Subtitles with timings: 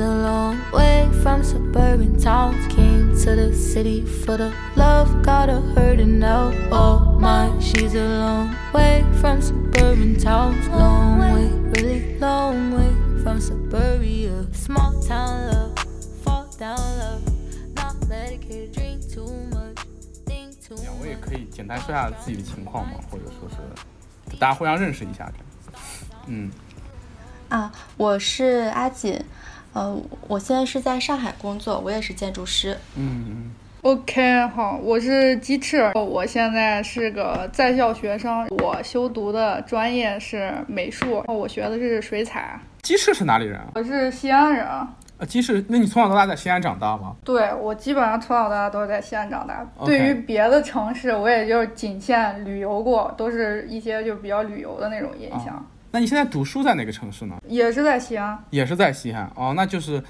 [0.00, 2.66] a long way from suburban towns.
[2.74, 6.52] Came to the city for the love, got her hurting now.
[6.72, 10.66] Oh my, she's a long way from suburban towns.
[10.68, 14.46] Long way, really long way from suburbia.
[14.52, 15.78] Small town love,
[16.24, 17.22] fall down love.
[17.74, 19.78] Not medicated, drink too much,
[20.26, 20.90] think too much.
[21.00, 22.94] 我也可以简单说下自己的情况吗？
[23.10, 25.46] 或者说是大家互相认识一下这样。
[26.26, 26.50] 嗯，
[27.48, 29.18] 啊，我是阿锦，
[29.72, 32.76] 呃，我现在是在上海工作，我也是建筑师。
[32.96, 33.50] 嗯嗯
[33.82, 43.68] OK，好，我是鸡翅，我现在是个在校学生，我修读的专业是美术，我学的是水彩，鸡翅是哪里人啊？
[43.74, 44.66] 我是西安人。
[44.66, 44.86] 啊，
[45.26, 47.16] 鸡翅，那你从小到大在西安长大吗？
[47.24, 49.66] 对我基本上从小到大都是在西安长大。
[49.86, 55.64] 对于别的城市，我也就是仅限旅游过，都是一些就比较旅游的那种印象。
[55.92, 57.36] 那你现在读书在哪个城市呢？
[57.48, 60.00] 也是在西安，也是在西安哦，那就是，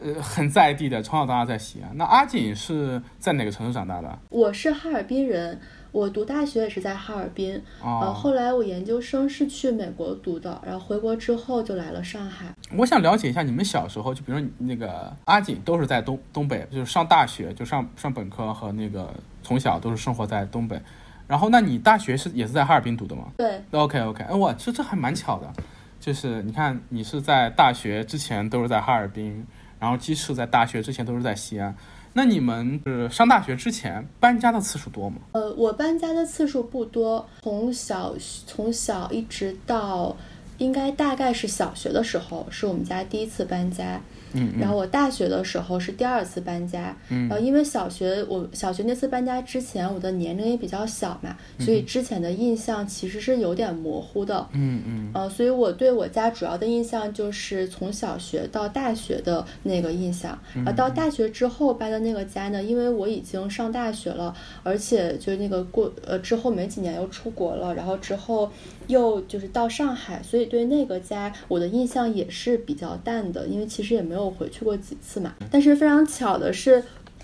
[0.00, 1.90] 呃，很在地的，从小到大在西安。
[1.96, 4.18] 那阿锦是在哪个城市长大的？
[4.28, 5.58] 我是哈尔滨人，
[5.90, 12.54] 我读大学也是在哈尔滨，呃，哦，后来我研究生是去美国读的，然后回国之后就来了上海。
[12.76, 20.80] 我想了解一下你们小时候，就比如说你那个阿锦都是在东东北，就是上大学就上上本科和那个从小都是生活在东北。
[21.28, 25.52] 然后，那你大学是也是在哈尔滨读的吗对，？OK OK，哎，哇，这这还蛮巧的，
[25.98, 29.44] 就是你看你是在大学之前都是在哈尔滨，
[29.80, 31.74] 然后鸡翅在大学之前都是在西安。
[32.12, 35.16] 那你们是上大学之前搬家的次数多吗？
[35.32, 38.14] 呃，我搬家的次数不多，从小
[38.46, 40.16] 从小一直到
[40.58, 44.00] 应该大概是小学的时候，是我们家第一次搬家。
[44.32, 47.28] 嗯然后我大学的时候是第二次搬家，嗯。
[47.28, 55.10] 然后因为小学我小学那次搬家之前我的年龄也比较小嘛，所以之前的印象其实是有点模糊的，嗯嗯。
[55.14, 60.38] 呃，所以我对我家主要的印象就是从小学到大学的那个印象。
[60.64, 68.50] 而到大学之后搬的那个家呢，因为我已经上大学了，而且就是那个过呃之后没几年又出国了，然后之后
[68.86, 75.34] 又就是到上海，所以对那个家我的印象也是比较淡的，因为其实也没有回去过几次嘛。
[75.50, 76.82] 但是非常巧的是。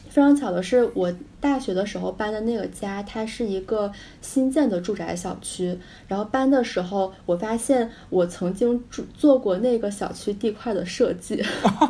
[0.08, 3.90] 非常巧的是，我大学的时候搬的那个家，它是一个
[4.20, 5.74] 新建的住宅小区。
[6.06, 11.42] 然后搬的时候，我发现我曾经住做过那个小区地块的设计，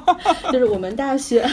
[0.52, 1.44] 就是我们大学，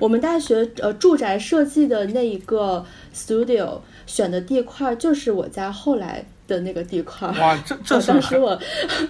[0.00, 7.28] 我们大学呃住宅设计的那一个 studio 选的地块，就是我家后来的那个地块。
[7.28, 8.58] 哇，这这当时我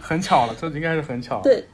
[0.03, 1.41] 很巧了，这应该是很巧。
[1.41, 1.65] 对，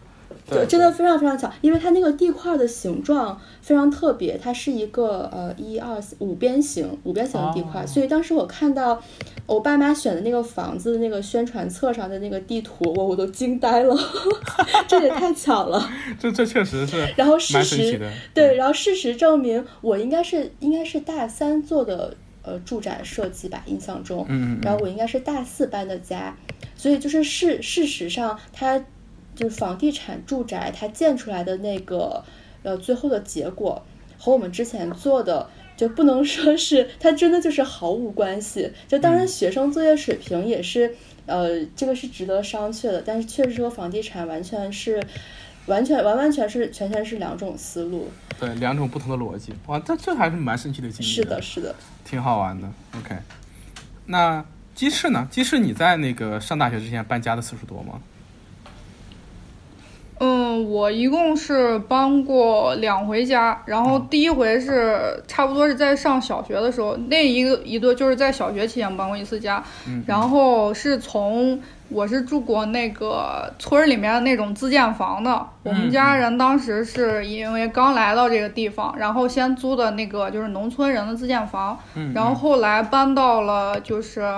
[0.48, 9.02] 对真的非常非常巧，因为它那个地块的形状非常特别，它是一个呃一二四五边形五边形的地块，哦所以当时我看到
[9.46, 13.96] 我爸妈选的那个房子的那个宣传册上的那个地图，我我都惊呆了，
[14.86, 15.88] 这也太巧了。
[16.20, 17.98] 这这确实是然后事实。
[18.34, 22.14] 对，然后事实证明我应该是应该是大三做的
[22.44, 26.36] 呃住宅设计吧，印象中，嗯然后我应该是大四搬的家，
[26.76, 28.78] 所以就是事事实上它
[29.34, 32.22] 就是房地产住宅它建出来的那个
[32.62, 33.82] 呃最后的结果
[34.18, 35.48] 和我们之前做的。
[35.76, 40.94] 就不能说是它真的就是毫无关系，就当嗯然学生作业水平也是，
[41.26, 45.02] 呃，这个是值得商榷的，但是确实和房地产完全是，
[45.66, 48.10] 完全完完全是全全是两种思路。
[48.38, 49.54] 对，两种不同的逻辑。
[49.66, 51.08] 哇，这这还是蛮神奇的经历。
[51.08, 51.74] 是的，，是的。
[52.04, 52.68] 挺好玩的。
[52.98, 53.16] OK，
[54.06, 55.26] 那鸡翅呢？
[55.30, 58.00] 鸡翅你在那个上大学之前搬家的次数多吗？
[60.18, 69.62] 嗯，我一共是搬过两回家，然后第一回是差不多是在上小学的时候，那一个一对就是在小学期间搬过一次家，
[70.06, 81.78] 然后是从我是住过那个村儿里面的那种自建房的，我们家人当时是因为刚来到这个地方，然后先租的那个就是农村人的自建房，
[82.14, 84.28] 然后后来搬到了就是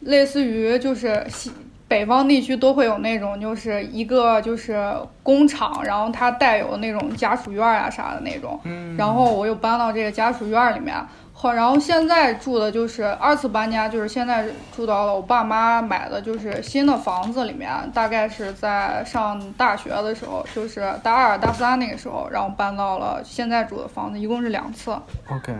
[0.00, 1.50] 类似于就是西。
[1.88, 4.92] 北方地区都会有那种，就是一个就是
[5.22, 8.60] 工厂，然后它带有那种家属院啊啥的那种。
[8.64, 10.94] 嗯，然后我又搬到这个家属院里面，
[11.40, 14.44] 好然后现在住的就是二次搬家，就是现在
[14.74, 24.90] 住到了我爸妈买的就是新的房子里面，大概是在上大学的时候，就是大二大三那个时候，然后搬到了现在住的房子，一共是两次。
[25.30, 25.54] OK，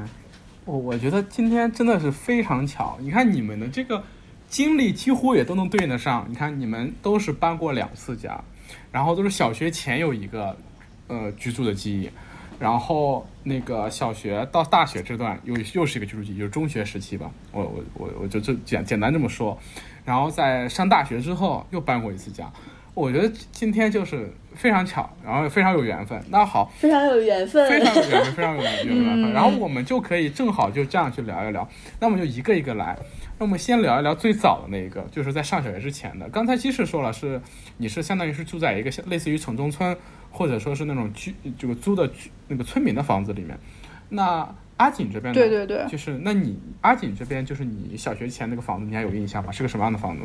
[0.65, 2.97] 我我觉得今天真的是非常巧。
[2.99, 4.03] 你看你们的这个
[4.49, 6.27] 经历几乎也都能对应得上。
[6.29, 8.43] 你看你们都是搬过两次家，
[8.91, 10.57] 然后都是小学前有一个
[11.07, 12.11] 呃居住的记忆，
[12.59, 17.31] 然后那个小学到大学这段又又是一个居住期，就是中学时期吧。
[17.51, 19.59] 我我我我就这简简单这么说。
[20.05, 22.51] 然后在上大学之后又搬过一次家。
[22.95, 26.21] 我觉得今天就是非常巧，然后非常有缘分。
[26.31, 29.31] 那好，非常有缘分，非常有缘分，非常有缘分。
[29.33, 31.69] 然后我们就可以正好就这样去聊一聊。
[32.01, 32.99] 那我们就一个一个来。
[33.39, 36.29] 那我们先聊一聊最早的那一个，就是在上小学之前的。
[36.31, 37.41] 刚才其实说了，是
[37.77, 39.97] 你是相当于是住在一个像类似于城中村，
[40.31, 42.11] 或者说是那种居这个租的
[42.49, 43.57] 那个村民的房子里面。
[44.09, 49.53] 那阿锦这边，对对对，就是那你阿锦这边就是你小学前那个房子，你还有印象吗？
[49.53, 50.23] 是个什么样的房子？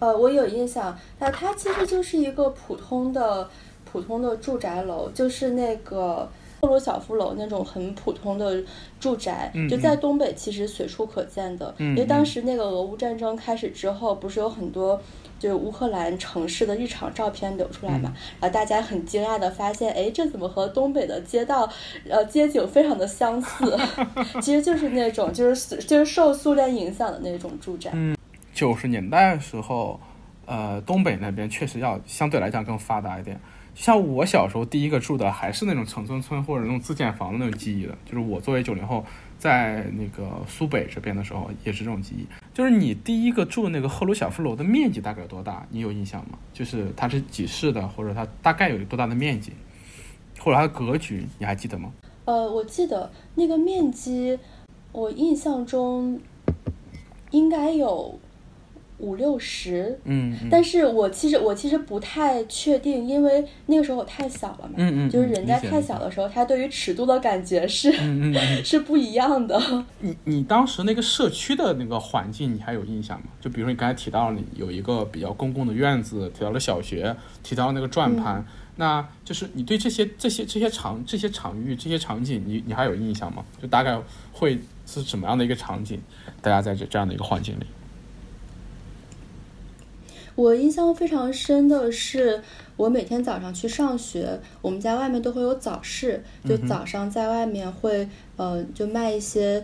[0.00, 3.48] 呃，我有印象，那它其实就是一个普通的
[3.84, 6.30] 普通的住宅楼，就是那个
[6.60, 8.62] 赫鲁晓夫楼那种很普通的
[8.98, 11.74] 住宅，就在东北其实随处可见的。
[11.78, 15.00] 因为当时那个俄乌战争开始之后，不是有很多
[15.38, 18.12] 就是乌克兰城市的日常照片流出来嘛？
[18.38, 21.66] 然后大家很惊讶的发现，哎，这怎么和东北的街道
[22.08, 23.78] 呃街景非常的相似？
[24.42, 27.90] 其实就是那种就是就是受苏联影响的那种住宅。
[27.94, 28.14] 嗯
[28.52, 29.98] 九十年代的时候，
[30.44, 33.40] 呃，东北那边确实要相对来讲更发达一点。
[33.74, 39.04] 像我小时候第一个住的还是那种城中村或者那种自建房的那种记忆的，就是我作为九零后
[39.38, 42.26] 在那个苏北这边的时候也是这种记忆。
[42.52, 45.66] 就是你第一个住那个赫鲁晓夫楼的面积大概有多大？
[45.70, 46.38] 你有印象吗？
[46.52, 49.52] 就是它是几室的，或者它大概有多大的面积，
[50.38, 51.90] 或者它的格局，你还记得吗？
[52.26, 54.38] 呃，我记得那个面积，
[54.92, 56.20] 我印象中
[57.30, 58.18] 应该有。
[59.00, 69.60] 五六十，嗯，但是我其实我其实不太确定，因为那个时候我太小了嘛，嗯嗯，就是人在太小的时候，他对于尺度的感觉是，嗯嗯， 是不一样的。
[70.00, 73.26] 你你当时那个社区的那个环境，你还有印象吗？
[73.40, 78.44] 就比如说你刚才提到了你有一个比较公共的院子，提到了小学，提到了那个转盘，
[78.76, 83.44] 那就是你对这些这些这些场这些场域这些场景，你你还有印象吗？
[83.60, 83.98] 就大概
[84.32, 86.00] 会是什么样的一个场景？
[86.42, 87.64] 大家在这这样的一个环境里。
[90.36, 92.42] 我印象非常深的是，
[92.76, 99.62] 我每天早上去上学，我们家外面都会有早市，就早上在外面会，呃，就卖一些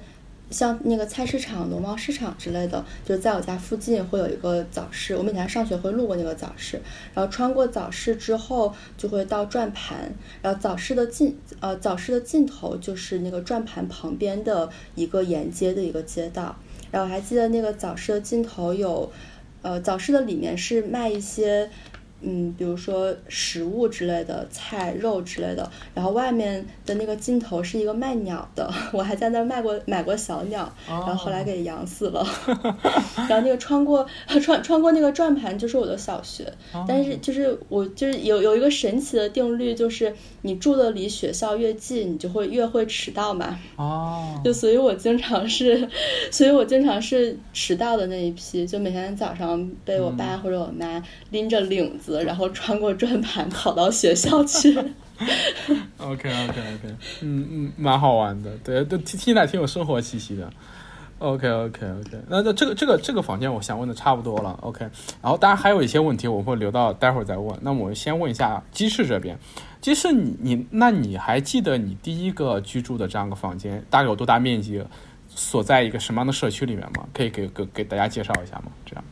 [0.51, 6.83] 像那个菜市场、农贸市场之类的，就在我家附近会有一个早市，我每天上学会路过那个早市，
[7.15, 10.13] 然后穿过早市之后就会到转盘，
[10.43, 16.57] 然后早市的尽，呃，早市的尽头就是那个转盘旁边的一个沿街的一个街道，
[16.91, 19.11] 然后我还记得那个早市的尽头有。
[19.63, 21.71] 呃，早市的里面是卖一些。
[22.23, 32.27] 嗯，比如说食物之类的菜、肉之类的，然后外面的那个尽头是一个卖鸟的， 我还在那儿卖过买过小鸟，然后后来给养死了。
[33.29, 34.07] 然后那个穿过
[34.43, 36.51] 穿穿过那个转盘就是我的小学，
[36.89, 43.59] 但是就是我就是有有一个神奇的定律，就是你住的离学校越近，你就会越会迟到嘛。
[43.77, 45.87] 哦，就所以我经常是，
[46.33, 52.06] 所以我经常是迟到的那一批，就每天早上被我爸或者我妈拎着领子。
[52.23, 54.77] 然后穿过转盘跑到学校去。
[55.99, 60.51] OK OK OK，嗯嗯，蛮好玩的，对，都听起来挺有生活气息的。
[61.19, 64.59] OK OK OK，那那这个这个这个房间我想问的差不多了。
[64.61, 64.85] OK，
[65.23, 67.59] 然后当然还有一些问题我会留到待会儿再问。
[67.63, 69.39] 那我们先问一下鸡翅这边，
[69.81, 74.85] 鸡翅你你那你还记得你第一个居住的这样个房间大概有多大面积，
[75.31, 77.09] 所在一个什么样的社区里面吗？
[77.15, 78.65] 可以给给给大家介绍一下吗？
[78.85, 79.03] 这样。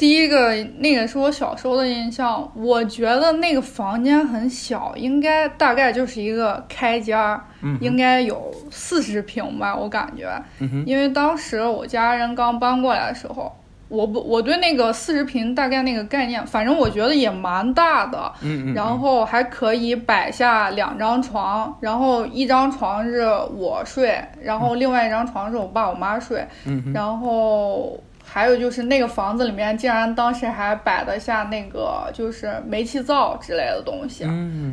[0.00, 7.38] 第一个那个是我小时候的印象，我觉得那个房间很小，应该大概就是一个开间儿，
[7.82, 10.42] 应该有四十平吧，我感觉。
[10.86, 13.54] 因为当时我家人刚搬过来的时候，
[13.90, 18.32] 我不我对那个四十平大概那个概念，反正我觉得也蛮大的。
[18.74, 26.46] 然后还可以摆下两张床，然后一张床是我睡，然后另外一张床是我爸我妈睡。
[26.94, 28.00] 然后。
[28.32, 34.24] 还有就是那个房子里面竟然当时还摆得下那个就是煤气灶之类的东西，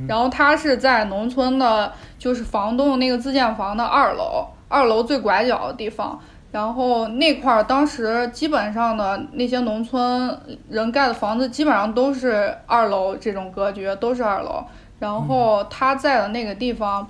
[0.07, 6.19] 然后他是在农村的，就是房东那个自建房的二楼，二楼最拐角的地方，
[6.51, 14.63] 然后那块儿当时基本上的那些农村人盖的房子基本上都是二楼这种格局，都是二楼，
[14.99, 17.09] 然后他在的那个地方。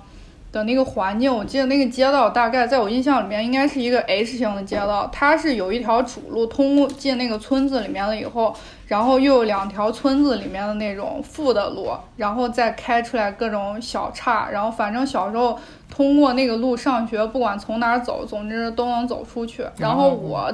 [0.50, 8.54] 的那个环境，我记得那个街道大概在我印象里面应该是一个 H 型的街道，它是有一条主路通进那个村子里面了以后，
[8.86, 15.58] 然后又有两条村子里面的那种副的路，然后再开出来各种小岔，然后反正小时候
[15.90, 19.66] 通过那个路上学，不管从哪儿走，总之都能走出去。
[19.76, 20.50] 然后我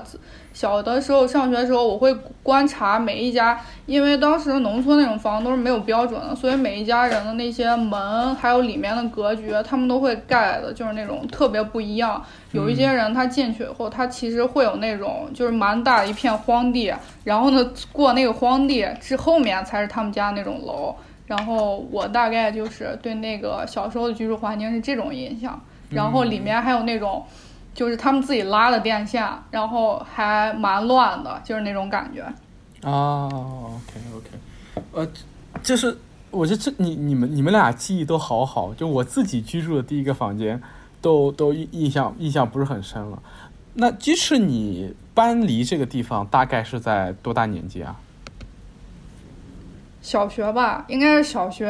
[0.54, 12.24] 小的时候上学的时候，我会观察每一家，因为当时农村那种房都是没有标准的，所以每一家人的那些门还有里面的格局，他们都会盖的，就是那种特别不一样。
[12.52, 16.94] 有一些人他进去以后，他其实会有那种就是蛮大一片荒地，
[17.24, 20.94] 然后呢过那个荒地之后面才是他们家那种楼。
[21.26, 27.24] 然后我大概就是对那个小时候的居住环境是这种印象，然后里面还有那种。
[27.74, 32.24] 就是他们自己拉的电线，然后还蛮乱的，就是那种感觉。
[32.82, 34.28] 哦，OK OK，
[34.92, 35.08] 呃，
[35.62, 35.98] 就是
[36.30, 40.62] 我觉得这你你们你们俩记忆都好好，就我自己居住的第一个房间，
[41.00, 43.22] 都都印象印象不是很深了。
[43.74, 47.96] 那即使你搬离这个地方，大概是在多大年纪啊？
[50.00, 51.66] 小学吧，应该是小学。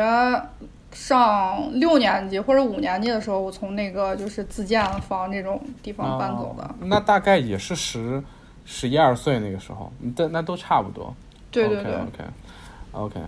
[0.95, 6.75] 上六年级或者五年级的时候，我从那个就是自建房这种地方搬走的。
[6.87, 8.23] 那大概也是十
[8.65, 11.15] 十一二岁那个时候，那那都差不多。
[11.51, 11.95] 对对对。
[11.95, 13.21] OK，OK，OK。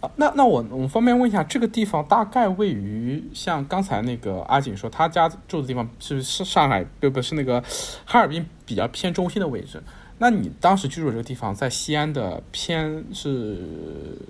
[0.00, 7.62] 啊，那那我我方便问一下，这个地方大概位于像刚才那个阿锦说他家住的地方，是是上海，不不是那个
[8.06, 9.82] 哈尔滨比较偏中心的位置。
[10.16, 13.58] 那你当时居住这个地方在西安的偏是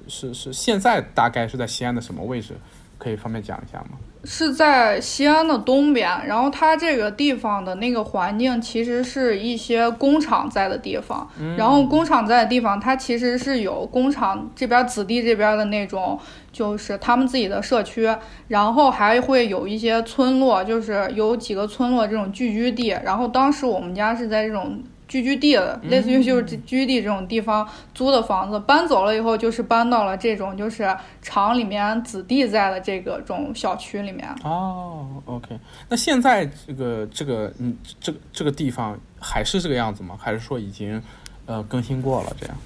[0.06, 2.56] 是是现在大概是在西安的什么位置？
[3.00, 3.98] 可以方便讲一下吗？
[4.22, 11.26] 是在西安的东边，然后它这个地方的那个环境其实是一些工厂在的地方，
[11.56, 16.20] 然后工厂在的地方，它其实是有工厂这边子弟这边的那种，
[16.52, 18.14] 就是他们自己的社区，
[18.48, 24.82] 然后还会有一些村落，就是有几个村落这种聚居地，然后当时我们家是在这种。
[25.10, 34.32] 聚居地的，类似于就是聚居地这种地方租的房子，搬走了以后就是搬到了这种就是厂里面子弟在的这个种小区里面。
[34.44, 40.16] 哦，OK，那现在这个这个嗯这个这个地方还是这个样子吗？
[40.16, 41.02] 还是说已经
[41.46, 42.56] 呃更新过了这样？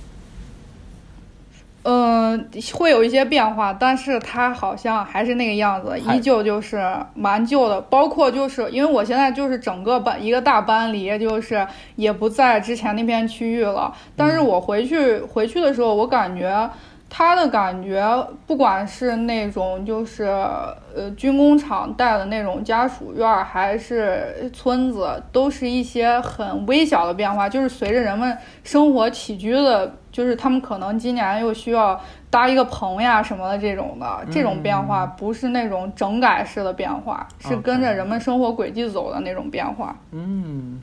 [1.84, 6.82] 嗯，会有一些变化，但是它好像还是那个样子，依旧就是
[7.14, 7.78] 蛮旧的。
[7.82, 13.92] 包括就是因为我现在就是整个班一个大班里，就是也不在之前那片区域了。
[14.16, 16.70] 但是我回去回去的时候，我感觉
[17.16, 29.94] 它的感觉，不管是那种就是呃军工厂带的那种家属院，还是村子，都是一些很微小的变化，就是随着人们生活起居的。
[30.10, 39.96] 就是他们可能今年又需要搭一个棚呀什么的这种的，这种变化不是那种整改式的变化，是跟着人们生活轨迹走的那种变化。
[40.12, 40.80] 嗯，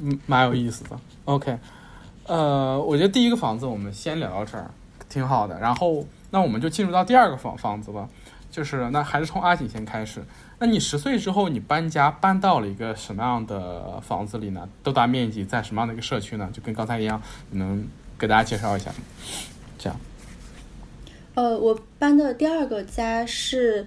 [0.00, 0.90] 嗯，蛮有意思的。
[1.24, 1.58] OK，
[2.26, 4.70] 呃，我觉得第一个房子我们先聊到这儿，
[5.08, 5.58] 挺好的。
[5.60, 8.08] 然后那我们就进入到第二个房房子吧，
[8.50, 10.24] 就是那还是从阿锦先开始。
[10.58, 14.68] 那你十岁之后你搬家搬到了一个什么样的房子里呢？
[14.82, 16.48] 多大面积，在什么样的一个社区呢？
[16.52, 17.20] 就跟刚才一样，
[17.50, 17.86] 你能。
[18.18, 18.90] 给大家介绍一下，
[19.76, 20.00] 这样。
[21.34, 23.86] 呃，我搬的第二个家是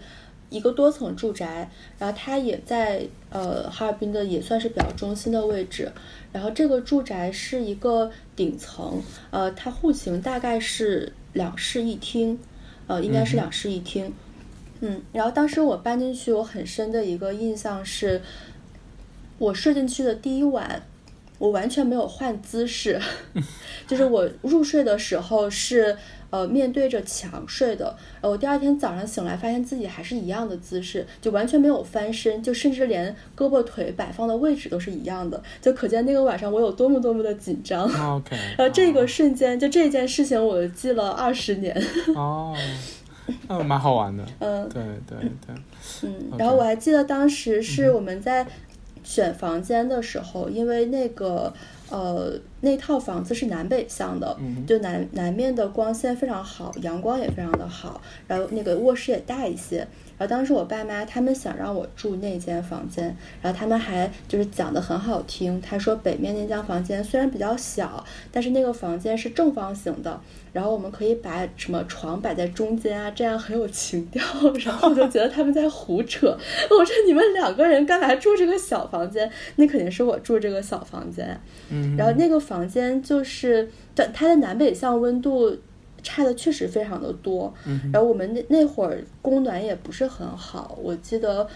[0.50, 5.92] 一个多层住宅，然后它也在呃哈尔滨的也算是比较中心的位置。
[6.32, 9.02] 然后这个住宅是一个顶层，
[9.32, 12.40] 呃，它户型大概是两室一厅，
[12.88, 14.14] 呃，应该是两室一厅。
[14.82, 18.22] 嗯，然后当时我搬进去，我很深的一个印象是，
[19.38, 20.84] 我睡进去的第一晚。
[21.38, 23.00] 我完全没有换姿势，
[23.88, 25.98] 就是我入睡的时候是
[26.30, 37.84] 呃面对着墙睡的，呃我第二天早上醒来发现自己还是一样的姿势，就完全没有翻身，就甚至连胳膊腿摆放的位置都是一样的，就可见那个晚上我有多么多么的紧张。
[38.16, 41.76] OK，然后这个瞬间就这件事情我记了二十年。
[42.16, 42.56] 哦，
[43.48, 44.24] 嗯，蛮好玩的。
[44.40, 45.56] 嗯，对对对。
[46.04, 48.46] 嗯，然后我还记得当时是我们在。
[49.02, 51.52] 选房间的时候，因为那个
[51.90, 59.88] 呃那套房子是南北向的，就南南面的光线非常好，阳光也非常的好，然后那个卧室也大一些。
[60.20, 70.20] 然后当时我爸妈他们想让我住那间房间，然后他们还就是讲的很好听，他说北面那间房间虽然比较小，但是那个房间是正方形的，
[70.52, 74.22] 然后我们可以把什么床摆在中间啊，这样很有情调。
[74.66, 76.28] 然后我就觉得他们在胡扯，
[76.70, 79.32] 我说你们两个人干嘛住这个小房间？
[79.56, 81.40] 那肯定是我住这个小房间。
[81.70, 85.58] 嗯，然后那个房间就是它，它的南北向温度。
[86.04, 87.54] 差的确实非常的多，
[87.92, 91.48] 然后我们那那会儿供暖也不是很好，我记得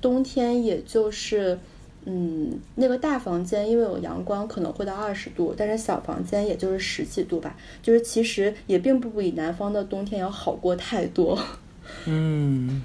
[0.00, 1.58] 冬天也就是，
[2.04, 11.38] 嗯，那个大房间因为有阳光可能会到二十度，但是小房间也就是十几度吧，就是其实也并不比南方的冬天要好过太多。
[12.06, 12.82] 嗯，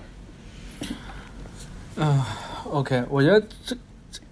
[1.98, 2.28] 啊
[2.70, 3.78] OK，我觉得这这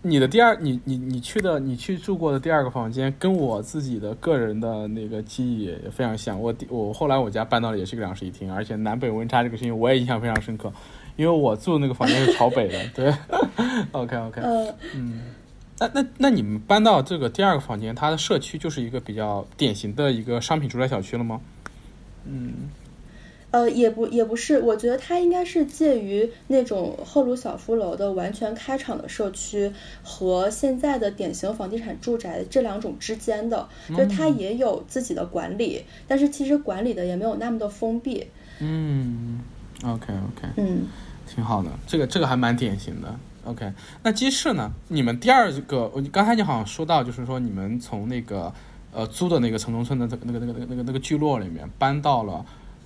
[0.07, 6.39] 你的第二，你你你去的你去住过的第二个房间，跟我自己的个人的那个记忆也非常像。
[6.39, 10.71] 我第我后来我家搬到了也是个两室一厅，而且南北温差这个事情我也印象非常深刻，
[11.15, 12.79] 因为我住的那个房间是朝北的。
[12.93, 13.11] 对，
[13.93, 15.21] OK OK，呃，嗯，
[15.79, 21.41] 那那那你们搬到这个第二个房间，它的社区就是一个比较典型的一个商品住宅小区了吗？
[22.25, 22.69] 嗯
[23.55, 29.71] 呃，也不也不是，我觉得它应该是介于那种赫鲁晓夫楼的完全开敞的社区
[30.03, 38.27] 和现在的典型房地产住宅这两种之间的，就是它也有自己的管理，但是其实管理的也没有那么的封闭。
[38.59, 39.39] 嗯
[39.85, 40.87] ，OK OK，嗯，
[41.25, 43.17] 挺好的，这个这个还蛮典型的。
[43.45, 43.71] OK，
[44.03, 44.69] 那鸡翅呢？
[44.89, 48.51] 你们第二个，我刚才你好像说到，就是说你们从那个
[48.91, 52.45] 呃租的那个城中村的这个那个那个那个那个那个聚落里面搬到了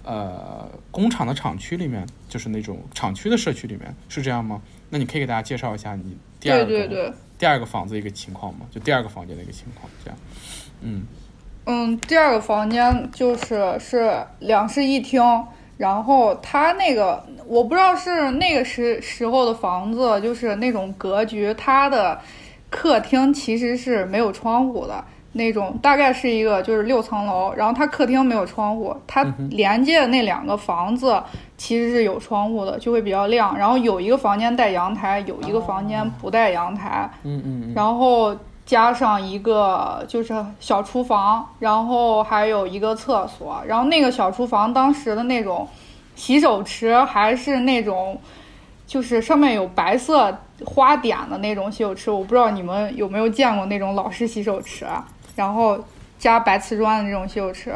[0.10, 4.60] 呃工厂的厂区里面，就是那种厂区的社区里面，是这样吗？
[4.90, 8.62] 那你可以给大家介绍一下你第二个对对对，第二个房子一个情况吗？
[8.72, 10.20] 就第二个房间的一个情况，这样。
[10.82, 11.06] 嗯
[11.66, 15.22] 嗯，第二个房间就是是两室一厅，
[15.78, 22.20] 然后它那个我不知道是那个时时候的房子，就是那种格局，它的
[22.72, 31.22] 客厅其实是没有窗户的那种，大概是一个就是六层楼，然后它客厅没有窗户，它连接的那两个房子
[31.56, 37.74] 其实是有窗户的，就会比较亮，然后有一个房间带阳台，有一个房间不带阳台，嗯嗯嗯。
[37.76, 45.68] 然后加上一个就是小厨房，然后还有一个厕所，然后那个小厨房当时的那种
[46.16, 48.20] 洗手池还是那种，
[48.88, 55.06] 就是上面有白色花点的那种洗手池，我不知道你们有没有见过那种老式洗手池，啊
[55.40, 55.80] 然后
[56.18, 57.74] 加白瓷砖的这种洗手池。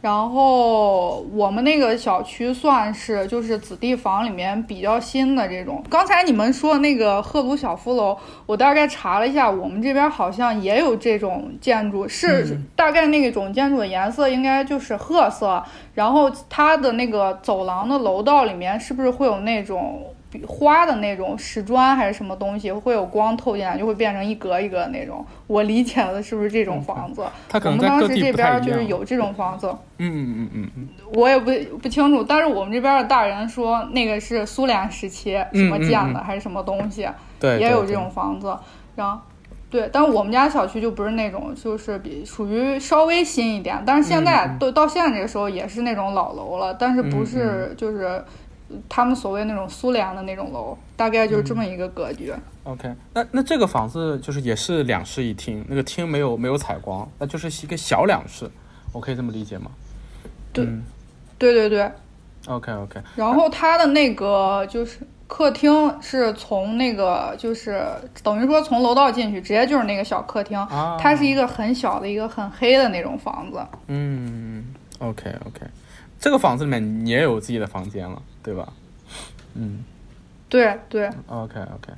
[0.00, 5.84] 然后我们那个小区算是就是子弟房里面比较新的这种。
[5.90, 15.62] 刚才你们说的那个赫鲁晓夫楼，我大概查了一下，我们这边好像也有这种建筑，是嗯大概那种建筑的颜色应该就是褐色，
[15.92, 25.24] 然后它的那个走廊的楼道里面是不是会有那种比花的那种石砖还是什么东西，会有光透进来，就会变成一格一格的那种？
[25.46, 27.24] 我理解的是不是这种房子？
[27.48, 28.80] 它可我们当时这边就是。
[28.90, 29.68] 有这种房子。
[29.98, 30.88] 嗯嗯嗯嗯嗯。
[31.14, 37.08] 我也不不清楚，但是我们这边的大人说那个是苏联时期什么建的，还是什么东西，
[37.40, 38.56] 也有这种房子。
[38.96, 39.20] 然后，
[39.70, 48.24] 对，但是我们家小区就不是那种，就是比属于稍微新一点，但是现在嗯嗯都、到现在这个时候也是那种老楼了，但是不是就是
[48.88, 52.32] 他们所谓那种苏联的那种楼，大概就是这么一个格局。
[52.64, 58.50] OK，那那这个房子就是也是两室一厅，那个厅没有没有采光，那就是一个小两室，
[58.92, 59.70] 我可以这么理解吗？
[60.52, 60.82] 对嗯
[61.38, 61.90] 对对对
[62.46, 67.82] ，，OK OK，然后它的那个就是客厅是从那个就是
[68.22, 70.58] 等于说从楼道进去，直接就是那个小客厅。
[70.58, 73.58] 啊，它是一个很小的一个很黑的那种房子。
[73.86, 75.60] 嗯，OK OK，
[76.20, 78.72] 这个房子里面你也有自己的房间了，对吧？
[79.54, 79.82] 嗯
[80.48, 81.92] 对对，，OK OK，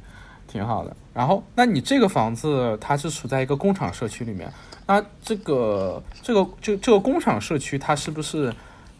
[0.47, 0.97] 挺好的。
[1.13, 4.51] 然后，那你这个房子它是处在一个工厂社区里面，
[4.87, 8.51] 那这个这个这这个工厂社区它是不是？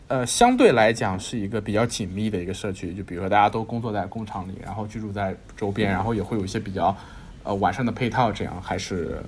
[0.09, 6.95] 呃，相对来讲是一个比较紧密的一个社区，就比如说大家都工作在工厂里，然后居住在周边，然后也会有一些比较
[7.45, 9.23] 呃完善的配套，这样还是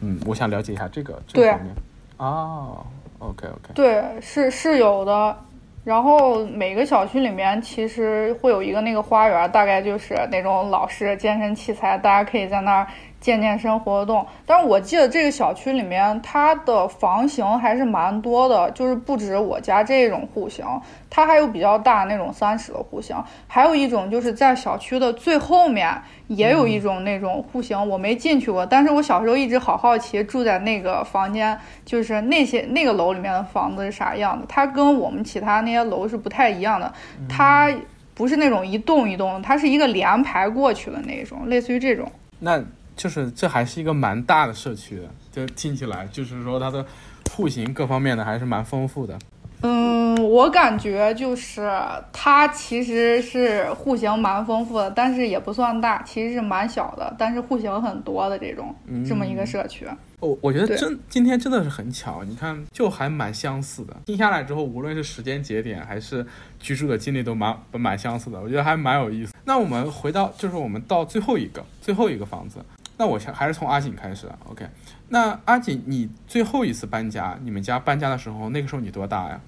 [0.00, 1.74] 嗯，我想了解一下这个这个方面。
[2.16, 2.84] 哦
[3.18, 5.36] ，OK OK，对，是是有的。
[5.84, 12.86] 然后每个小区里面其实会有一个那个花园，大概就是那种老式健身器材，大家可以在那儿
[13.20, 14.26] 健健身活动。
[14.44, 20.64] 但是我记得这个小区里面它的房型还是蛮多的，就是不止我家这种户型，
[21.08, 25.90] 它还有比较大那种三室的户型，还有一种就是在小区的最后面
[26.28, 36.92] 也有一种那种户型，我没进去过，但是我小时候一直好好奇住在那个房间，就是那些那个楼里面的房子是啥样的，它跟我们其他那些楼是不太一样的，
[37.28, 37.72] 它
[38.14, 42.10] 不是那种一栋一栋的，它是一个连排过去的那种，类似于这种。
[42.38, 42.62] 那
[42.96, 46.84] 就是这还是一个蛮大的社区的，就听起来就是说它的
[47.30, 49.18] 户型各方面的还是蛮丰富的。
[49.62, 51.70] 嗯，我感觉就是
[52.12, 58.74] 它其实是户型蛮丰富的，但是也不算大，其实是蛮小的，但是户型很多的这种、
[59.08, 59.86] 这么一个社区。
[60.20, 63.94] 哦，我觉得真今天真的是很巧，你看就还蛮相似的。
[64.06, 66.24] 听下来之后，无论是时间节点还是
[66.58, 69.34] 居住的经历都蛮蛮相似的，我觉得还蛮有意思。
[69.44, 72.58] 那我们回到就是我们到最后一个最后一个房子，
[72.98, 74.38] 那我先还是从阿锦开始啊。
[74.48, 74.66] OK，
[75.10, 79.40] 那阿锦，你最后一次搬家，你们家搬家的时候，那个时候你多大呀？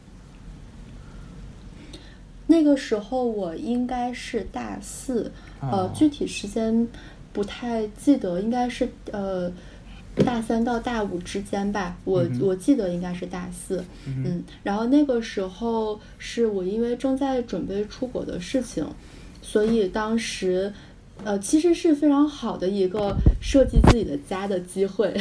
[2.47, 6.87] 那个时候我应该是大四，呃，具体时间
[7.33, 9.51] 不太记得，应该是呃
[10.25, 11.97] 大三到大五之间吧。
[12.05, 18.87] 我我记得应该是大四，嗯，然后那个时候是我因为正在准备出国的事情，
[19.41, 20.71] 所以当时。
[21.25, 25.13] 呃，其实是非常好的一个设计自己的家的机会，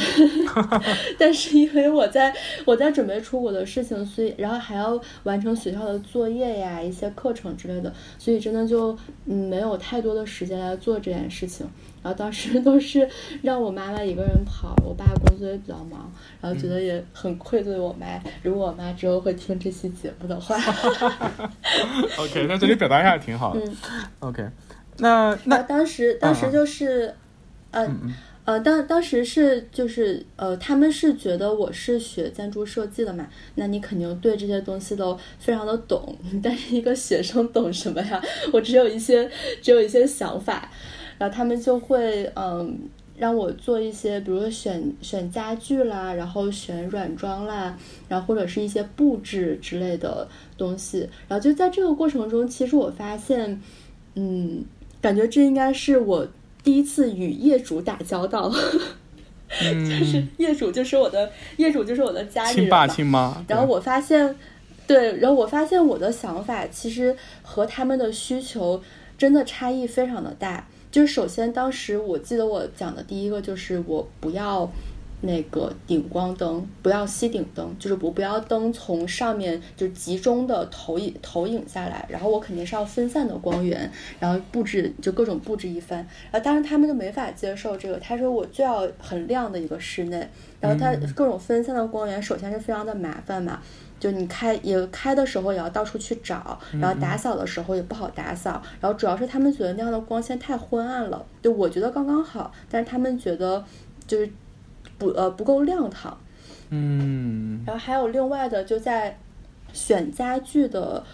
[1.18, 2.34] 但是因为我在
[2.64, 11.66] 我在准备出国的事情，所以然后还要完成学校的作业呀、一些课程之类的，所以真的就嗯没有太多的时间来做这件事情。
[12.00, 13.06] 然后当时都是
[13.42, 18.06] 让我妈妈一个人跑，我爸工作也比较忙，然后觉得也很愧对我妈。
[18.42, 20.56] 如果我妈之后会听这期节目的话，
[22.18, 23.60] OK，那这里表达一下挺好的
[24.20, 24.48] ，OK。
[24.98, 27.14] 那那当时当时就是，
[27.70, 28.12] 嗯
[28.44, 38.20] 呃当当时是就是呃他们是觉得我是学建筑设计的嘛，那你肯定对这些东西都非常的懂，但是一个学生懂什么呀？
[38.52, 39.30] 我只有一些
[39.60, 40.70] 只有一些想法，
[41.18, 47.76] 然后他们就会嗯让我做一些，比如说选选家具啦，然后选软装啦，
[48.08, 53.60] 然后或者是一些布置之类的东西，然后就在这个过程中，其实我发现
[54.14, 54.64] 嗯。
[55.00, 56.26] 感觉这应该是我
[56.62, 58.50] 第一次与业主打交道，
[59.48, 63.44] 就是业主就是我的业主就是我的家里人，亲爸亲妈。
[63.48, 64.34] 然后我发现，
[64.86, 68.82] 对，然后我发现我的想法其实和他们的需求
[69.16, 70.66] 真的差异非常的大。
[70.90, 74.70] 就是首先当时我记得我讲的第一个就是我不要。
[75.20, 85.98] 那个顶光灯不要吸顶灯，就是不不要灯从上面就集中的投影投影下来，然后我肯定是要分散的光源，然后布置就各种布置一番。
[86.30, 90.28] 然后当然他们就没法接受这个，他说我就要很亮的一个室内，
[90.60, 93.60] 然后它各种分散的光源，首先是非常的麻烦嘛，
[93.98, 103.64] 就你开也开的时候也要到处去找，然后打扫的时候也不好打扫，然后主要是他们觉得那样的光线太昏暗了，就我觉得刚刚好，但是他们觉得
[104.06, 104.30] 就是。
[104.98, 106.18] 不呃不够亮堂，
[106.70, 109.18] 嗯，然后还有另外的就在
[109.72, 111.04] 选家具的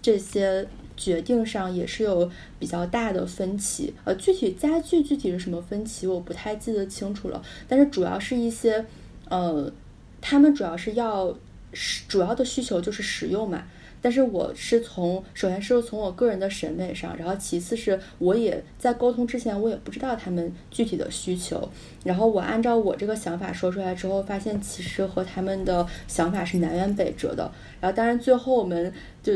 [0.00, 8.84] 这些决定上也是有比较大的分歧，呃具体家具具体是什么分歧我不太记得清楚了，但是主要是一些
[9.28, 9.70] 呃
[10.20, 11.36] 他们主要是要
[12.08, 13.64] 主要的需求就是实用嘛。
[14.00, 21.68] 但是我是从，首先是从我个人的审美上，然后其次是我也在沟通之前，我也不知道他们具体的需求，
[22.04, 29.34] 然后我按照我这个想法说出来之后，发现其实和他们的想法是南辕北辙的，然后当然最后我们就。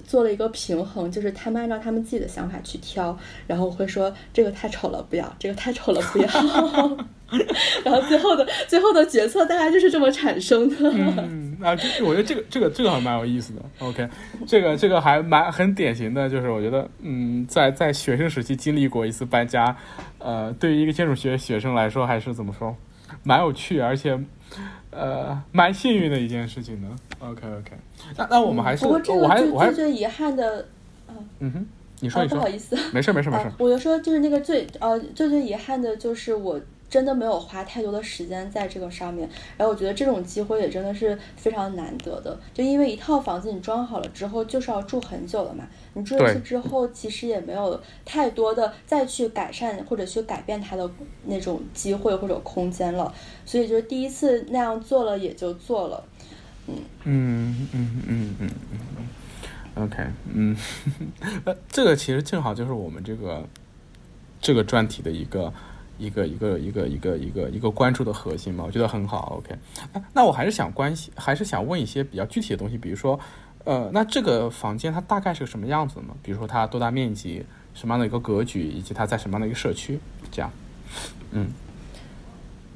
[0.00, 6.28] 做了一个平衡，就是他们按照他们自己的想法去挑，然后我会说这个太丑了不要，这个太丑了不要，
[7.84, 10.76] 然后最后的最后的决策大概就是这么产生的。
[10.92, 11.70] 嗯，啊，
[12.02, 13.62] 我觉得这个这个这个还蛮有意思的。
[13.78, 14.08] OK，
[14.46, 19.76] 这个这个还蛮很典型的，就是我觉得嗯，在在学生时期经历过一次搬家，
[20.18, 22.76] 呃，对于一个建筑学学生来说，还是怎么说，
[23.22, 24.18] 蛮有趣，而且。
[24.92, 26.88] 呃，蛮幸运的一件事情呢。
[27.20, 27.72] OK OK，
[28.16, 30.66] 那那我们还是，不过这个最最最遗憾的，
[31.38, 31.66] 嗯哼，
[32.00, 33.50] 你说你说，不好意思，没事没事没事。
[33.58, 36.60] 我就说就是那个最呃最最遗憾的就是我。
[36.90, 42.36] 真的没有花太多的时间在这个上面，然后我觉得这种机会也真的是非常难得的。
[42.52, 50.90] 就因为一套房子你装好了之后就是要住很久了嘛，你住进去之后其实也没有太多的再去改善或者去改变它的
[51.26, 53.14] 那种机会或者空间了，
[53.46, 56.02] 所以就是第一次那样做了也就做了，
[57.04, 58.50] 嗯嗯嗯嗯
[59.76, 60.56] 嗯，OK，嗯，
[61.44, 63.48] 呃，这个其实正好就是我们这个
[64.40, 65.52] 这个专题的一个。
[66.00, 69.36] 一个一个一个一个一个一个关注的核心嘛，我觉得很好。
[69.36, 69.54] OK，
[70.14, 73.20] 那我还是想关心，还是想问一些比较具体的东西，比如说，
[73.64, 76.16] 呃，那这个房间它大概是个什么样子呢？
[76.22, 80.00] 比如说它多大面积，什么样的一个格局，以及它在什么样的一个社区？
[80.30, 80.50] 这样，
[81.32, 81.48] 嗯。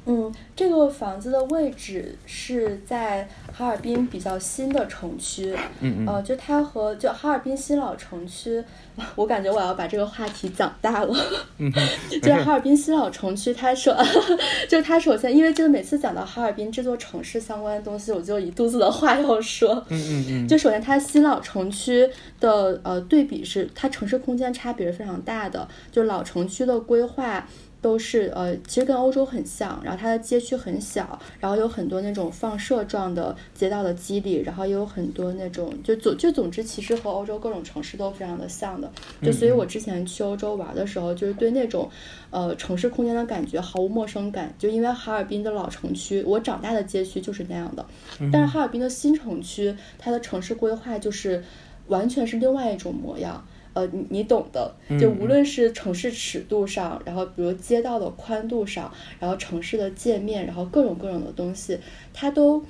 [0.07, 5.55] 嗯，这个房子的位置是在哈尔滨比较新的城区。
[5.81, 6.07] 嗯嗯。
[6.07, 8.63] 呃，就它和就哈尔滨新老城区，
[9.15, 11.15] 我感觉我要把这个话题讲大了。
[11.57, 11.71] 嗯
[12.09, 13.95] 就是哈尔滨新老城区，它首
[14.69, 19.73] 就是它首先，因为就是每次讲到哈尔滨这座城市相关的东西，我就一肚子的话要说。
[19.89, 20.47] 嗯嗯嗯。
[20.47, 22.07] 就首先它新老城区
[22.39, 25.67] 的呃对比是，它城市空间差别是非常大的。
[25.91, 27.47] 就老城区的规划。
[27.85, 38.91] 都是呃，其实跟欧洲很像，然后它的街区很小，然后有很多那种放射状的街道的肌理，然后也有很多那种就总就总之，其实和欧洲各种城市都非常的像的。
[39.21, 41.87] 就所以我之前去欧洲玩的时候，就是对那种
[42.31, 47.85] 呃城市空间的感觉毫无陌生感，就因为哈尔滨的老城区，我长大的街区就是那样的。
[48.33, 51.43] 但是哈尔滨的新城区，它的城市规划就是
[51.85, 53.45] 完全是另外一种模样。
[53.75, 61.77] 呃，你你懂的，就无论是城市尺度上，然后比如街道的宽度上，然后城市的界面，然后各种各种的东西，
[62.11, 62.63] 它都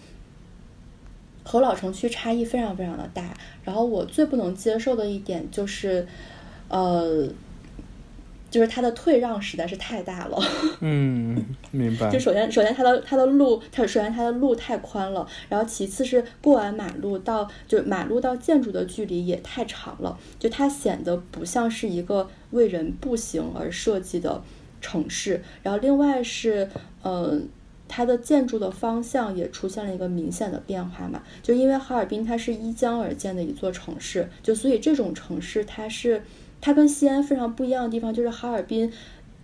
[1.44, 3.34] 和老城区差异非常非常的大。
[3.63, 6.06] 然后我最不能接受的一点就是，
[6.68, 7.30] 呃。
[8.56, 10.41] 就是它的退让实在是太大了。
[10.80, 12.10] 嗯，明白。
[12.10, 24.41] 就首先，首先它的它的路，它首先它的路太宽了，然后其次是过完马路到就马路到建筑的距离也太长了，就它显得不像是一个为人步行而设计的
[24.80, 25.44] 城市。
[25.62, 26.70] 然后另外是，
[27.04, 27.50] 嗯，
[27.89, 36.24] 它的建筑的方向也出现了一个明显的变化嘛，就因为哈尔滨它是依江而建的一座城市，就所以这种城市它是。
[36.65, 38.91] 它跟西安非常不一样的地方就是哈尔滨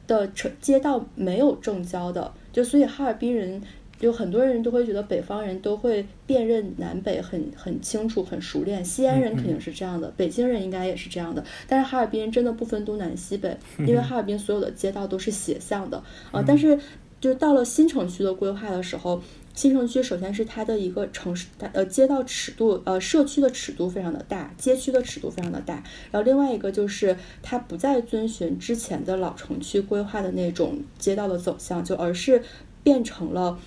[0.07, 3.62] 的城街道没有正交的，就所以哈尔滨人
[3.99, 16.01] 有很多人都会觉得北方人都会辨认南北很很清楚很熟练，西安人肯定是这样的，北京人应该也是这样的，但是哈尔滨人真的不分东南西北， 因为哈尔滨所有的街道都是斜向的。
[16.31, 16.75] 啊，但是
[17.19, 19.21] 就是到了新城区的规划的时候。
[19.53, 25.75] 新城区首先是它的一个城市，呃，街道尺度，呃，社区的尺度非常的大，街区的尺度非常的大。
[26.09, 32.41] 然后另外一个就是它不再遵循之前的老城区规划的那种街道的走向，就而是
[32.81, 33.59] 变成了，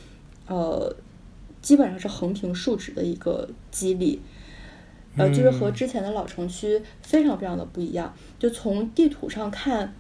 [0.47, 0.97] 呃，
[1.61, 4.21] 基本上是横平竖直的一个肌理，
[5.17, 8.15] 呃，就是和之前的老城区非常非常的不一样。
[8.39, 9.95] 就从地图上看。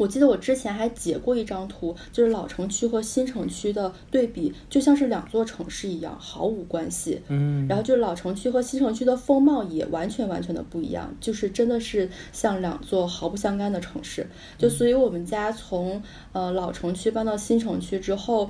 [0.00, 7.20] 我记得我之前还截过一张图，就是老城区和新城区的对比，就像是两座城市一样，毫无关系。
[7.28, 14.26] 嗯，然后就是老城区和新城区的风貌也完全完全的不一样，就是真的是像两座毫不相干的城市。
[14.56, 18.48] 就所以我们家从呃老城区搬到新城区之后。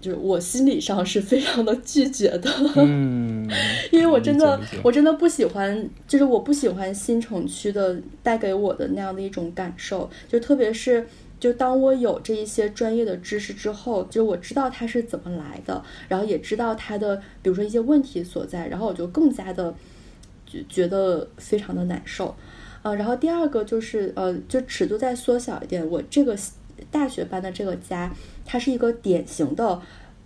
[0.00, 3.48] 就是我心理上是非常的拒绝的，嗯，
[3.90, 11.06] 因为我真的我真的不喜欢，就是我不喜欢新城区的带给我的那样的一种感受，就特别是
[11.40, 19.74] 就当我有这一些专业的知识之后，就我知道它是怎么来的，然后也知道它的比如说一些问题所在，然后我就更加的
[20.46, 22.34] 觉觉得非常的难受，
[22.82, 26.36] 呃，然后第二个就是呃，就尺度再缩小一点，我这个。
[26.92, 28.08] 大学班的这个家，
[28.48, 29.80] 它是一个典型的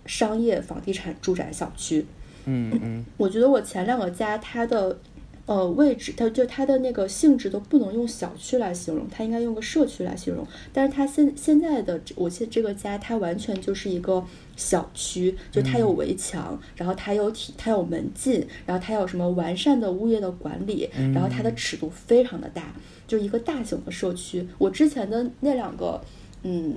[0.05, 2.05] 商业房地产住宅小区。
[2.45, 4.97] 嗯嗯， 我觉得我前两个家它的
[5.45, 10.47] 呃位置，它就它的那个性质都不能用小区来形容，它应该用个社区来形容。
[10.71, 14.23] 但是它现现在的我现这个家，它完全就是一个
[14.55, 22.73] 小区，就它有围墙，然后它有体，它有门禁，然后它有什么完善的物业的管理，然后它的尺度非常的大，
[23.05, 24.47] 就是一个大型的社区。
[24.57, 26.01] 我之前的那两个。
[26.45, 26.75] 嗯，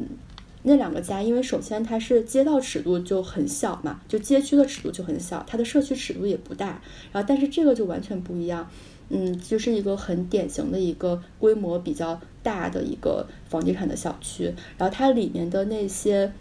[0.69, 6.83] 那两个家，因为首先它是街道尺度就很小嘛，就街区的尺度就很小，它的社区尺度也不大。
[7.13, 8.69] 然后，但是这个就完全不一样，
[9.09, 14.53] 嗯，就是一个很典型的一个规模比较大的一个房地产的小区。
[14.77, 16.33] 然后它里面的那些，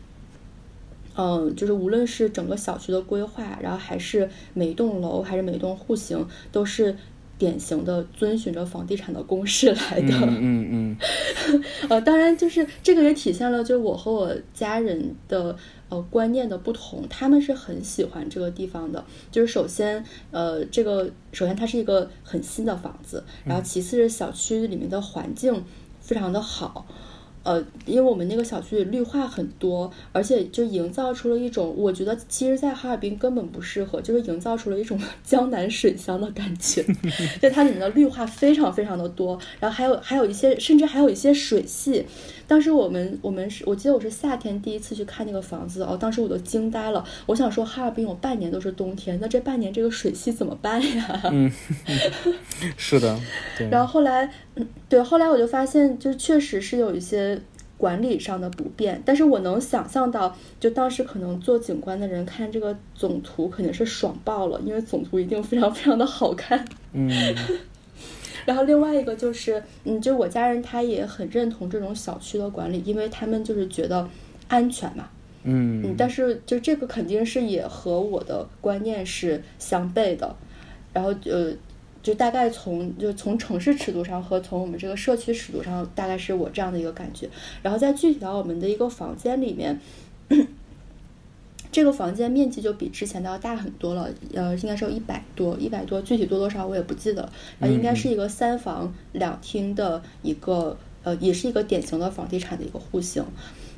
[1.16, 6.98] 嗯，就是无论是整个小区的规划，然后还是每栋楼，还是每栋户型，都是。
[7.38, 10.98] 典型的遵循着房地产的公式来的，嗯嗯，
[11.90, 15.56] 呃，当然就是这个也体现了，就是我和我家人的
[15.90, 19.04] 呃观念的不同，他们是很喜欢这个地方的。
[19.32, 25.64] 就是首先，呃，这个首先它是一个很新的房子，然后其次是小区里面的环境
[26.00, 26.86] 非常的好。
[27.46, 36.84] 呃，因为我们那个小区里绿化很多，而且就营造出了一种，我觉得其实，在哈尔滨根本不适合，就是营造出了一种 江南水乡的感觉。
[37.40, 42.06] 就它里面的绿化非常非常的多，然后还有还有一些，甚至还有一些水系。
[42.48, 47.04] 当时我们我们是我记得我是夏天第一次去看那个房子哦，当时我都惊呆了。
[47.26, 51.22] 我想说哈尔滨有半年都是冬天，那这半年这个水系怎么办呀？
[51.32, 51.52] 嗯，
[52.78, 53.20] 是的。
[53.58, 54.32] 对然后后来，
[54.88, 57.40] 对，后来我就发现，就确实是有一些
[57.78, 59.02] 管理上的不便。
[59.06, 66.64] 但是我能想象到，就当时可能做景观的人看这个总图肯定是爽爆了，因为总图一定非常非常的好看。
[66.94, 67.12] 嗯。
[68.46, 74.08] 然后另外一个就是，嗯，就我家人他也很认同这种小区的管理，因为他们就是觉得
[74.48, 75.10] 安全嘛。
[75.44, 80.36] 嗯嗯，但是就这个肯定是也和我的观念是相悖的。
[80.94, 81.52] 然后呃，
[82.02, 87.28] 就大概从就从城市尺度上和从我们这个社区尺度上，大概是我这样的一个感觉。
[87.62, 89.80] 然后再具体到我们的一个房间里面。
[91.72, 97.32] 这个房间面积就比之前的要大很多了，呃，应该是有一百多，一百多，具体多多少我也不记得了。
[97.60, 103.24] 呃，应该是一个三房两厅的一个，呃，也是一个典型的房地产的一个户型。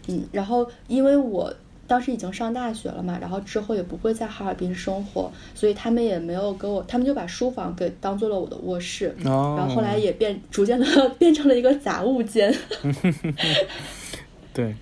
[0.07, 1.53] 嗯，然后因为我
[1.85, 10.85] 当时已经上大学了嘛，然后之后也不会在哈尔滨生活，所以他们也没有给我，他们就把书房给当做了我的卧室，哦然后后来也变逐渐的
[11.17, 12.53] 变成了一个杂物间。
[14.53, 14.75] 对，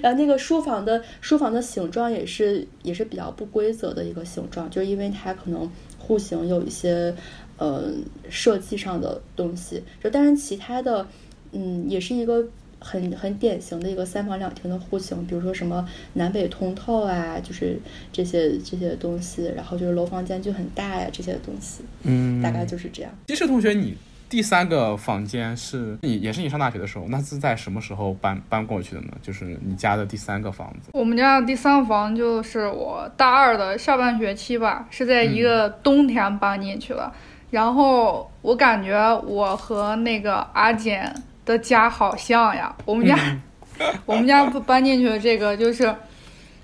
[0.00, 7.14] 然后那个书房的书房的形状也是也是比较不规则的一个形状，就是因为它可能户型有一些
[7.58, 7.92] 呃
[8.28, 11.06] 设计上的东西，就但是其他的
[11.52, 12.44] 嗯也是一个
[12.80, 17.78] 很很典型的一个三房两厅的户型，比如说什么南北通透啊，就是
[18.12, 23.12] 这些这些东西，然后就是楼房间距很大呀这些东西，嗯，大概就是这样。
[23.28, 23.94] 其实同学，你
[24.32, 29.08] 第三个房间是你也是你上大学的时候，那是在什么时候搬搬过去的呢？
[29.20, 30.88] 就是你家的第三个房子。
[30.94, 37.12] 我们家的第三个房就是我大二的下半学期吧，是在一个冬天搬进去的。
[37.50, 41.14] 然后我感觉我和那个阿简
[41.44, 43.18] 的家好像呀，我们家、
[44.06, 45.94] 我们家搬进去的这个就是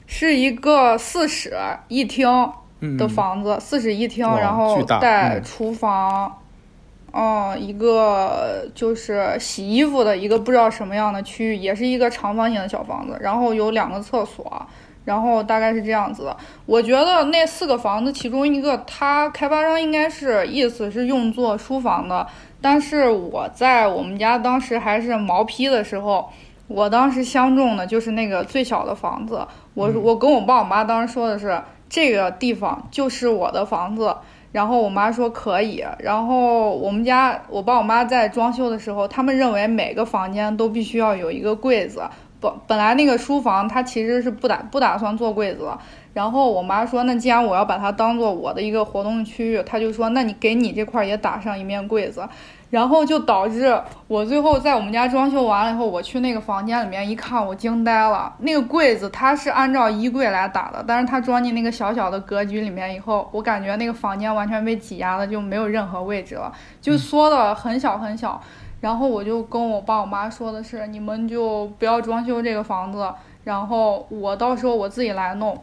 [0.07, 1.54] 是一个四室
[1.88, 2.26] 一厅
[2.81, 6.35] 嗯的房子，四室一厅，然后带厨房。
[7.12, 14.66] 嗯，一个就是洗衣服的一个不知道什么样的区域，也是一个长方形的小房子，然后有两个厕所，
[15.07, 16.37] 然后大概是这样子的。
[16.66, 22.27] 我觉得那四个房子其中一个，它开发商应该是意思是用作书房的，
[22.61, 26.31] 但是我在我们家当时还是毛坯的时候，
[26.68, 29.49] 我当时相中的就是那个最小的房子。
[29.73, 34.14] 我我跟我爸我妈当时说的是，这个地方就是我的房子。
[34.59, 42.03] 然后我妈说可以，然后我们家我爸我妈在装修的时候，他们认为每个房间都必须要有一个柜子。
[42.40, 45.81] 本本来那个书房它其实是不打不打算做柜子了，
[46.12, 52.29] 然后我妈说，那既然我要把它当做我的一个活动区域，她就说，那你给你这块也打上一面柜子，
[52.70, 58.35] 然后就导致我最后在我们家装修完了以后，我去那个房间里面一看，我惊呆了。
[58.40, 68.40] 那个柜子它是按照衣柜来打的，但是它装进那个小小的格局里面以后，我感觉那个房间完全被挤压的就没有任何位置了，就缩的很小很小。
[68.81, 73.12] 然后我就跟我爸我妈说的是，你们就不要装修这个房子，
[73.44, 75.59] 然后我到时候我自己来弄。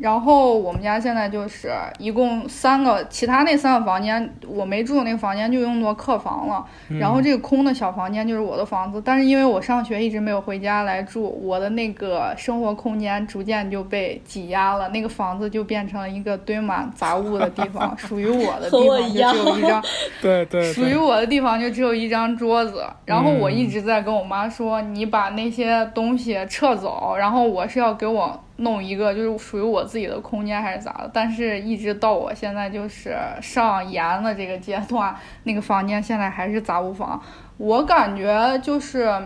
[0.00, 6.64] 然后我们家现在就是一共三个，其他那三个房间我没住的那个房间就用作客房了。
[6.98, 19.84] 然后这个空的小房间就是我的房子，但是因为我上学一直没有回家来住，我的那个生活空间逐渐就被挤压了，那个房子就变成了一个堆满杂物的地方， 属于我的地方就只有一张。
[20.22, 37.20] 对对属于我的地方就只有一张桌子，然后我一嗯直在跟我妈说，你把那些东西撤走，然后我是要给我弄一个就是属于我自己的空间还是咋的，但是一直到我现在就是上研的这个阶段，那个房间现在还是杂物房，
[37.58, 39.20] 我感觉就是。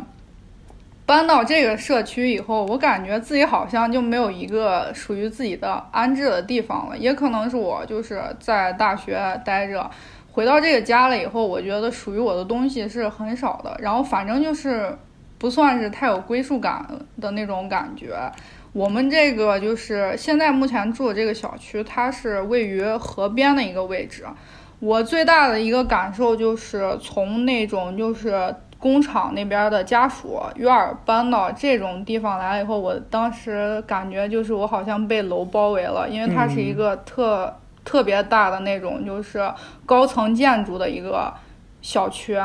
[1.07, 6.97] 搬到这个社区以后，我感觉自己好像就没有一个属于自己的安置的地方了。
[6.97, 9.91] 也可能是我就是在大学待着，
[10.33, 13.77] 回到这个家了以后，我觉得属于我的东西是很少的。
[13.81, 14.97] 然后反正就是
[15.37, 16.87] 不算是太有归属感
[17.21, 18.17] 的那种感觉。
[18.75, 24.25] 我们这个就是现在目前住的这个小区，它是位于河边的一个位置。
[24.81, 39.49] 我最大的一个感受就是从那种就是工厂那边的家属院儿搬到这种地方来了以后，我当时感觉就是我好像被楼包围了，因为它是一个特、特别大的那种就是
[39.87, 41.33] 高层建筑的一个
[41.81, 42.37] 小区，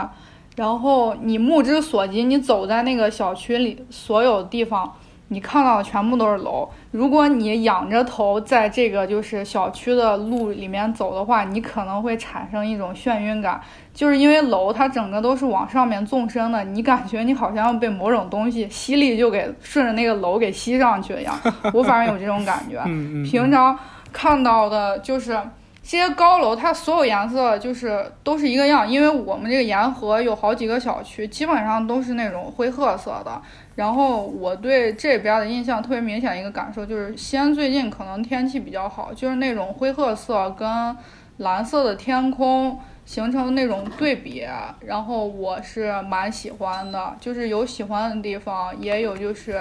[0.55, 4.93] 然后你目之所及，你走在那个小区里所有地方。
[5.29, 6.67] 你看到的全部都是楼。
[6.91, 13.61] 如果你仰着头在这个就是小区的路里面走的话，你可能会产生一种眩晕感，
[13.93, 21.39] 就是因为楼它整个都是往上面纵深的，你感觉你好像要被某种东西吸力就给顺着那个楼给吸上去一样。
[21.73, 22.83] 我反正有这种感觉。
[23.23, 23.77] 平常
[24.11, 25.39] 看到的就是
[25.83, 33.39] 这些高楼，它所有颜色就是都是一个样，因为我们这个沿河有好几个小区，基本上都是那种灰褐色的。
[33.79, 40.97] 然后我对这边的印象特别明显一个感受就是，西安最近可能天气比较好，就是那种灰褐色跟
[41.37, 44.45] 蓝色的天空形成那种对比，
[44.81, 49.57] 然后我是蛮喜欢的，就是有喜欢的地方，也有就是，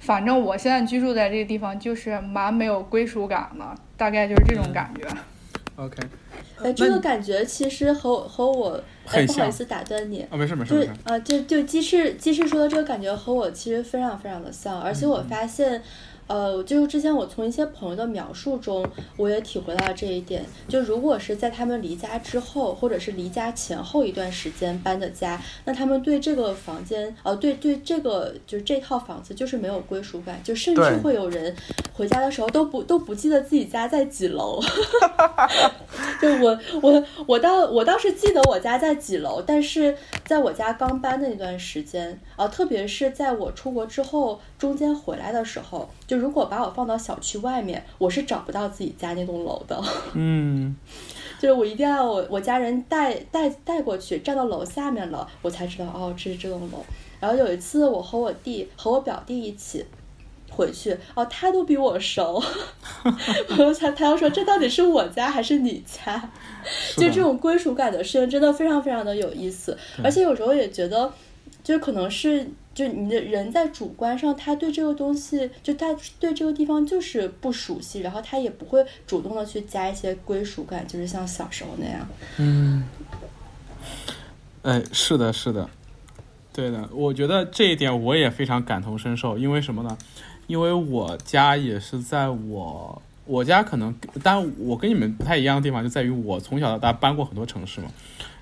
[0.00, 3.64] 反正我现在居住在这个地方就是蛮没有归属感的，
[3.96, 5.06] 大概就是这种感觉。
[5.76, 5.96] OK，
[6.60, 15.28] 哎，这个感觉其实和和我很像不好意思打断你，啊，没事没事啊，就就鸡翅鸡翅说的这个感觉和我其实非常非常的像，而且我嗯。
[15.28, 15.82] 发现。
[16.28, 20.44] 呃，就是之前我从一些朋友的描述中，我也体会到了这一点。
[20.68, 31.56] 就如果是在他们离家之后，或者是离家前后一段时间搬的家，那他们对这个房间，呃，对对这个就是这套房子就是没有归属感，就甚至会有人
[31.92, 34.60] 回家的时候都不都不记得自己家在几楼。
[36.20, 49.80] 就我我我倒我倒是记得我家在几楼，但是在我家刚搬的那段时间，啊，特别是在我出国之后中间回来的时候，就如果把我放到小区外面，我是找不到自己家那栋楼的。
[50.14, 50.76] 嗯，
[51.40, 56.84] 就是我一定要我我家人带带带过去，站到楼下面了，我才知道哦，这是这栋楼。
[57.20, 59.84] 然后有一次我和我弟和我表弟一起
[60.50, 62.42] 回去，哦，他都比我熟，
[63.78, 66.30] 他他要说这到底是我家还是你家？
[66.96, 71.12] 就这种归属感的事情真的非常非常的有意思，而且有时候也觉得，
[71.64, 72.48] 就可能是
[72.78, 82.08] 就你的人在主观上，他对这个东西，就他对这个地方就是不熟悉，然后他也不会主动的去加一些归属感，就是像小时候那样。
[82.36, 82.84] 嗯，
[84.62, 85.68] 哎，是的，是的，
[86.52, 89.98] 对的，我觉得这一点我也非常感同身受，因为什么呢？
[90.46, 97.88] 因为我家也是在我我家可能，但我跟你们不太一样的地方就在于我从小到大搬过很多城市嘛。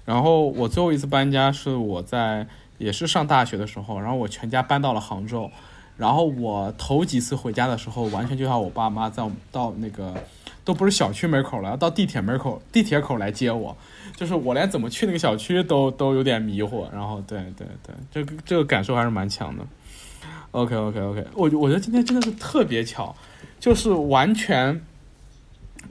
[0.04, 2.46] 然后我最后一次搬家是我在
[2.78, 5.50] 也是上大学的时候，然后我全家搬到了杭州。
[5.96, 10.14] 然后我头几次回家的时候，完全就像我爸妈在到那个
[10.62, 13.74] 都不是小区门口了，要到地铁门口地铁口来接我，
[14.14, 16.86] 就是我连怎么去那个小区都都有点迷糊。
[16.92, 19.64] 然后对对对，这个这个感受还是蛮强的。
[20.50, 23.16] OK OK OK，我我觉得今天真的是特别巧，
[23.58, 24.78] 就是完全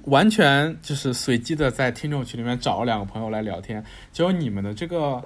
[0.03, 5.23] 完全就是随机的在听众群里面找了两个朋友来聊天，结果你们的这个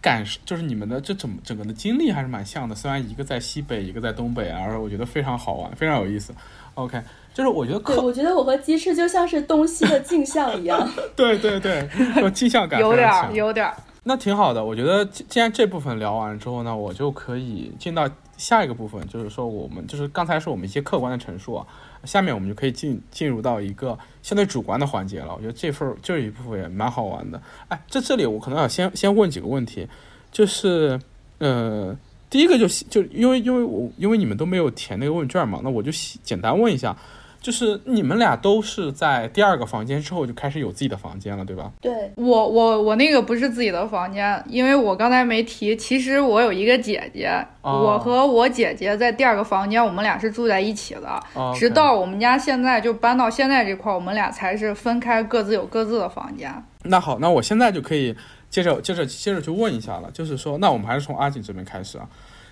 [0.00, 6.32] 感受，就是你们的这整整个的经历还是蛮像的，虽然一个在西北，一个在东北，而我觉得非常好玩，非常有意思。
[6.74, 7.00] OK，
[7.34, 10.88] 就是我觉得对，客我觉得我和鸡翅就像是东西的镜像一样。
[11.14, 11.88] 对对对，
[12.22, 13.76] 有镜像感有点有点儿。
[14.04, 21.66] 那挺好的，我觉得既既然这部分聊完之后呢，我就可以进到下一个部分，就是说我们就是刚才是我们一些客观的陈述啊，
[22.04, 25.34] 下面我们就可以进进入到一个相对主观的环节了。
[25.34, 27.40] 我觉得这份这一部分也蛮好玩的。
[27.68, 29.86] 哎，在这里我可能要先先问几个问题，
[30.30, 30.98] 就是
[31.38, 31.96] 呃，
[32.28, 35.90] 第一个就就因为因为我因为你们都没有填那个问卷嘛，那我就
[36.22, 36.96] 简单问一下。
[37.40, 41.72] 就是你们俩都是在第二个房间之后就开始有自己的房间了，对吧？
[41.80, 47.28] 对，我我我那个不是自己的房间，因为我刚才没提，其实我有一个姐姐，
[47.62, 56.52] 哦我和我姐姐在第二个房间，我们俩是住在一起的，哦直到我们家现在就搬到现在这块儿，我们俩才是分开，各自有各自的房间。
[56.84, 58.14] 那好，那我现在就可以
[58.50, 62.06] 接着接着接着去问一下了，就是说，那我们还是从阿锦这边开始啊。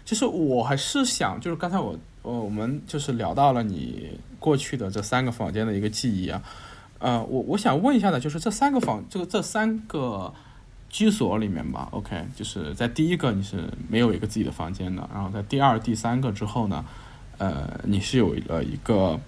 [0.04, 6.42] 就是我还是想，就是刚才我呃我们就是聊到了你过去的这三个房间的一个记忆啊，
[6.98, 10.32] 呃，我我想问一下呢，就是这三个房这个这三个
[10.88, 16.84] 居所里面吧，OK，就是在第一个你是没有一个自己的房间的，然后在第二、第三个之后呢，
[17.38, 19.18] 呃，你是有了一个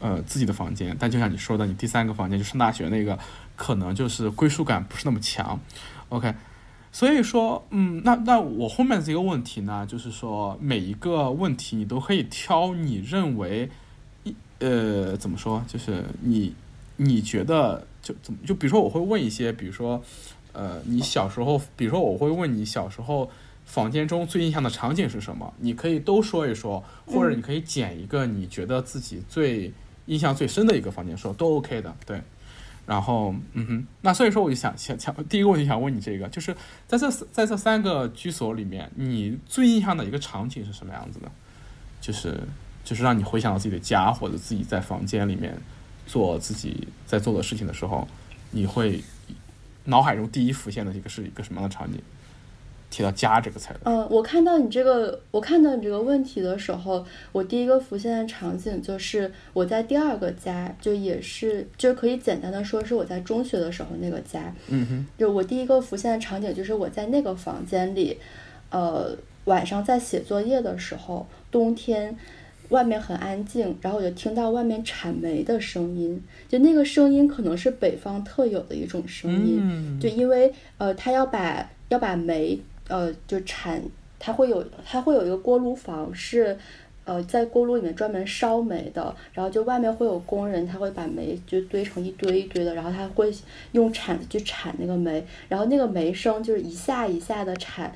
[0.00, 3.18] 呃自己的房间，但就像你说的，你第三个房间就上大学那个，
[3.56, 5.60] 可能就是归属感不是那么强
[6.08, 6.34] ，OK。
[6.92, 13.70] 所以说，嗯，那那我后面这个问题呢，就是说每一个问题你都可以挑你认为，
[14.60, 16.54] 呃怎么说，就是你
[16.96, 20.02] 你觉得就怎么就比如说我会问一些，比如说
[20.52, 23.30] 呃你小时候，比如说我会问你小时候
[23.64, 29.72] 房间中最印象的场景是什么，你可以都说一说，或者你可以捡一个你觉得自己最
[30.06, 32.20] 印象最深的一个房间说，都 OK 的，对。
[32.86, 36.52] 然后，嗯哼，那所以说我就想想想，第一个问题想问你这个，就是
[36.88, 41.30] 在这在这三个居所里面，你最印象的一个场景是什么样子的？
[42.00, 42.40] 就是
[42.84, 45.56] 就是让你回想到自己的家，或者自己在房间里面
[46.06, 48.06] 做自己在做的事情的时候，
[48.50, 49.02] 你会
[49.84, 51.98] 脑海中第一浮现的一个是一个什么样的场景？
[52.90, 68.18] 提到家这个词儿，嗯，我看到你这个，我看到你这个问题的时候，我第一个浮现的场景就是我在第二个家，就也是就可以简单的说是我在中学的时候那个家，嗯哼，就我第一个浮现的场景就是我在那个房间里，
[68.70, 72.16] 呃，晚上在写作业的时候，冬天。
[72.70, 82.58] 外面很安静，然后我就听到外面铲煤的声音，就那个声音可能是北方特有的一种声音，嗯就因为呃，他要把要把煤
[82.88, 83.82] 呃就铲，
[84.18, 86.56] 他会有他会有一个锅炉房是
[87.04, 93.32] 呃，在锅炉里面专门烧煤的，然后就外面会有工人，他会把煤就堆成一堆一堆的，然后他会
[93.72, 97.92] 用铲子去铲那个煤，然后那个煤声就是一下一下的铲，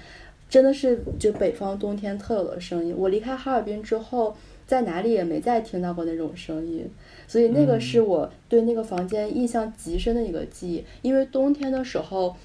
[0.49, 2.93] 真的是就北方冬天特有的声音。
[2.97, 4.35] 我离开哈尔滨之后，
[4.67, 6.91] 在哪里也没再听到过那种声音，
[7.27, 12.37] 所以那个是我对那个房间印象极深的一个记忆，因为冬天的时候。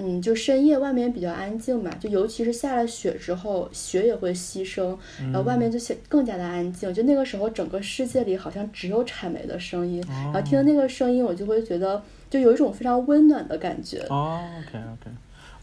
[0.00, 5.76] 嗯，就深夜外面比较安静嘛，就尤其是下了雪之后，雪也会牺牲，然后外面就
[6.08, 6.94] 更加的安静。
[6.94, 12.00] 就那个时候，整个世界里好像只有铲煤的声音，然后听到那个声音，我就会觉得
[12.30, 13.98] 就有一种非常温暖的感觉。
[14.08, 15.10] 哦，OK OK，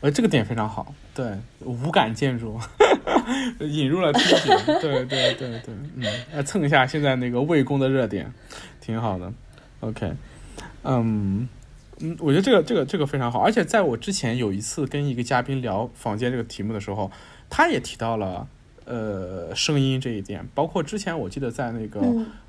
[0.06, 2.60] 呃，这个点非常好，对，无感建筑
[3.60, 8.32] 引入了听觉，对对对对，嗯，来蹭一下现在那个魏公的热点，
[8.80, 9.34] 挺好的
[9.80, 10.14] ，OK，
[10.84, 11.49] 嗯。
[12.01, 17.10] 嗯，我觉得这个这个这个非常好，而且在我之前有一次跟一个嘉宾聊房间这个题目的时候，
[17.49, 18.47] 他也提到了
[18.84, 22.01] 呃声音这一点，包括之前我记得在那个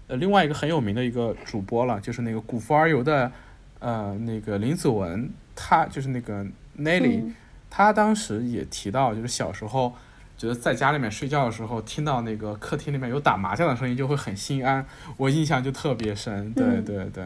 [0.08, 3.32] 呃另外一个很有名的一个主播了，就是那个古风而游的
[3.78, 6.44] 呃那个林子文，他就是那个
[6.76, 7.32] Nelly，
[7.70, 9.92] 他当时也提到，就是小时候
[10.38, 14.86] 觉得在家里面睡觉的时候，听到那个客厅里面有打麻将的声音就会很心安，
[15.16, 16.52] 我印象就特别深。
[16.52, 17.24] 对对对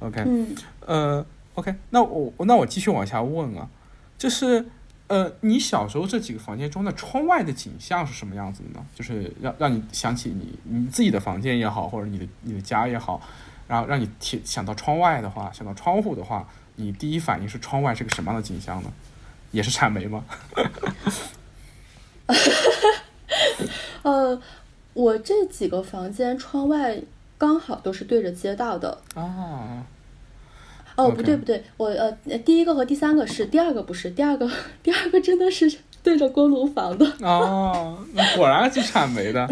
[0.00, 0.46] ，OK，
[0.86, 1.24] 呃。
[1.54, 3.68] OK，那我那我继续往下问啊，
[4.16, 4.64] 就是
[5.06, 8.86] 呃，你小时候这几个房间中的窗外的景象是什么样子的呢？
[8.94, 13.20] 就是让让你想起你你自己的房间也好，或者你的你的家也好，
[13.68, 18.90] 然后让你提想到窗外的话，想到窗户的话，你第一反应是窗外是个什么样的景象呢？
[19.52, 20.24] 也是产煤吗？
[24.02, 24.40] 呃，
[24.94, 27.00] 我这几个房间窗外
[27.38, 29.82] 刚好都是对着街道的哦。
[30.94, 32.12] 哦，不对不对，我呃，
[32.44, 34.50] 第一个和第三个是，第二个不是，第二个
[34.82, 37.06] 第二个真的是对着锅炉房的。
[37.20, 39.48] 哦，那果然是产煤的。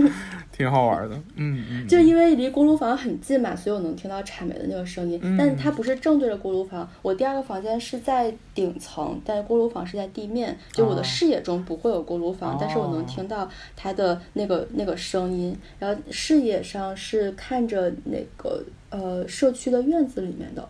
[0.60, 5.18] 挺好玩的，嗯嗯，就因为离锅炉房很近嘛，所以我能听到铲煤的那个声音。
[5.38, 15.56] 但是它不是正对着锅炉房，我第二个房间是在顶层，但是锅炉房是在地面，就我的视野中不会有锅炉房，但是我能听到它的那个那个声音。
[15.78, 20.68] 然后视野上是看着那个呃社区的院子里面的，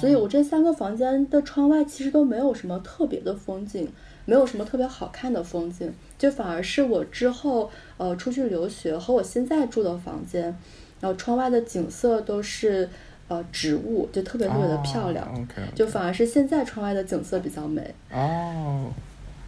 [0.00, 3.88] 所以我这三个房间的窗外其实都没有什么特别的风景。
[4.24, 5.92] 没有什么特别好看的风景，
[6.22, 10.56] 就反而是我之后呃出去留学和我现在住的房间，
[11.00, 12.88] 然后窗外的景色都是
[13.26, 15.28] 呃植物，就特别特别的漂亮。
[15.34, 17.92] OK，就反而是现在窗外的景色比较美。
[18.12, 18.92] 哦，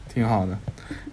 [0.08, 0.58] 挺好的，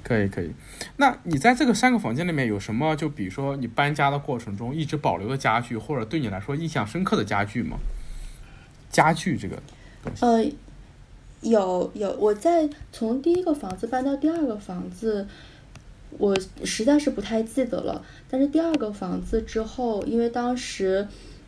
[0.03, 0.49] 可以可以。
[0.97, 2.95] 那你在这个三个房间里面有什么？
[2.95, 7.77] 就比如说你搬家的过程中一直保留的家具，或者对你来说印象深刻的家具吗？
[8.89, 9.55] 家具这个
[10.03, 10.25] 东西。
[10.25, 10.51] 呃。
[11.43, 15.27] 有有，我在从第一个房子搬到第二个房子，
[16.17, 18.03] 我实在是不太记得了。
[18.29, 21.07] 但是第二个房子之后，因为当时，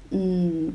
[0.09, 0.73] 嗯，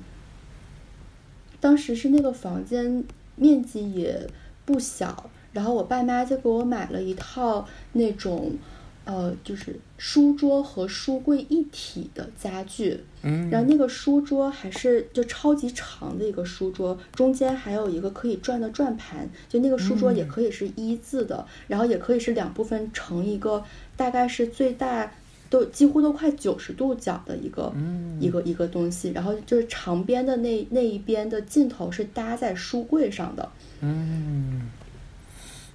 [1.60, 3.04] 当时是那个房间
[3.36, 4.28] 面积也
[4.64, 8.56] 不小，然后我爸妈就给我买了一套那种。
[9.04, 23.64] 呃，就是书桌和书柜一体的家具，嗯，然后那个书桌还是就超级长的一个书桌，中间还有一个可以转的转盘，就那个书桌也可以是一字的，然后也可以是两部分成一个，
[23.96, 25.12] 大概是最大
[25.50, 27.74] 都几乎都快九十度角的一个，
[28.20, 33.48] 一个一个东西，然后就是长边的那那一边的尽头是搭在书柜上的，
[33.80, 34.62] 嗯。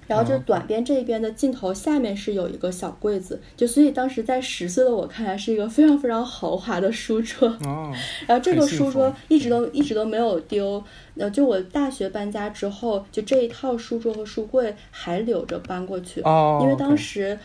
[0.06, 7.48] 然后就是短边这一边的尽头下面是有一个小柜子，就所以当时在十岁的我看来是一个非常非常豪华的书桌。
[7.64, 7.92] 哦，
[8.26, 10.82] 然后这个书桌一直都一直都没有丢，
[11.16, 16.20] 呃，就我大学搬家之后，就这一套书桌和书柜还留着搬过去。
[16.22, 17.38] 哦，因为当时。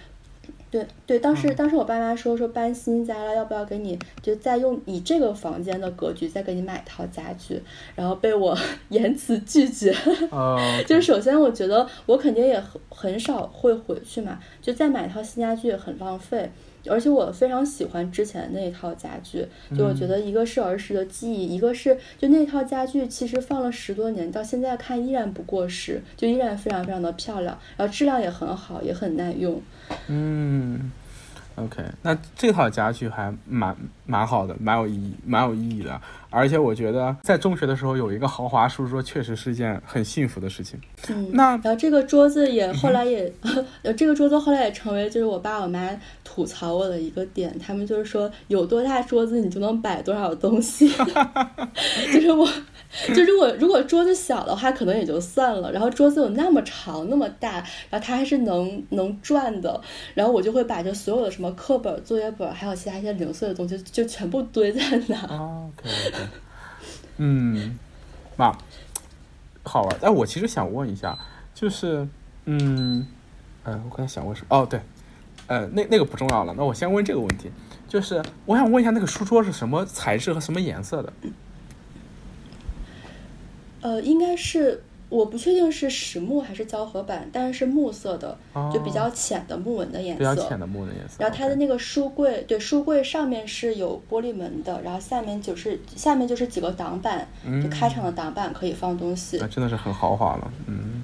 [0.71, 7.61] 对对，当时当时我爸妈说说搬新家了，要不要给你就再用你这个房间的格局再给你买一套家具，
[7.95, 8.55] 然后被我
[8.89, 9.95] 严词拒绝。
[10.85, 16.51] 就首先我觉得我肯定也很很少会回去嘛，就再买一套新家具也很浪费。
[16.87, 19.45] 而且我非常喜欢之前那一套家具，
[19.77, 29.61] 就我觉得一个是儿时的记忆，一个是就那套家具其实放了十多年，到现在看依然不过时，就依然非常非常的漂亮，然后质量也很好，也很耐用。
[30.07, 30.91] 嗯。
[31.59, 35.99] OK，那这套家具还蛮蛮好的，蛮有意义，蛮有意义的。
[36.29, 40.79] 而且我觉得在中学的时候有一个豪华书桌，确实是一件很幸福的事情。
[41.09, 43.31] 嗯，那然后这个桌子也后来也，
[43.97, 45.89] 这个桌子后来也成为就是我爸我妈
[46.23, 50.87] 吐槽我的一个点，他们就是说有多大桌子你就能摆多少东西，
[52.13, 52.47] 就是我。
[53.13, 55.71] 就如果如果桌子小的话，可能也就算了。
[55.71, 59.79] 然后桌子有那么长那么大，然后它还是能能转的。
[60.15, 65.15] 然后我就会把这所有的什么课本、作业本，还有其他一些零碎的东西，就全部堆在那。
[65.27, 66.17] ，OK OK，
[67.17, 67.77] 嗯，
[68.37, 68.51] 那
[69.61, 69.97] 好玩。
[70.01, 71.15] 哎，我其实想问一下，
[71.53, 72.07] 就是，
[72.45, 73.05] 嗯，
[73.65, 74.57] 呃，我刚才想问什么？
[74.57, 74.81] 哦，对，
[75.45, 76.55] 呃，那那个不重要了。
[76.57, 77.51] 那我先问这个问题，
[77.87, 81.13] 就是我想问一下，那个书桌是什么材质和什么颜色的？
[83.81, 88.37] 呃，应该是我不确定是实木还是胶合板，但是是木色的，
[88.73, 90.23] 就比较浅的木纹的颜色。
[90.23, 91.15] 哦比较浅的木的颜色。
[91.19, 97.27] 然后它的那个书柜，对，书柜上面是有玻璃门的，然后下面就是下面就是几个挡板，
[97.63, 99.47] 就开场的挡板可以放东西那。
[99.47, 101.03] 真的是很豪华了，嗯。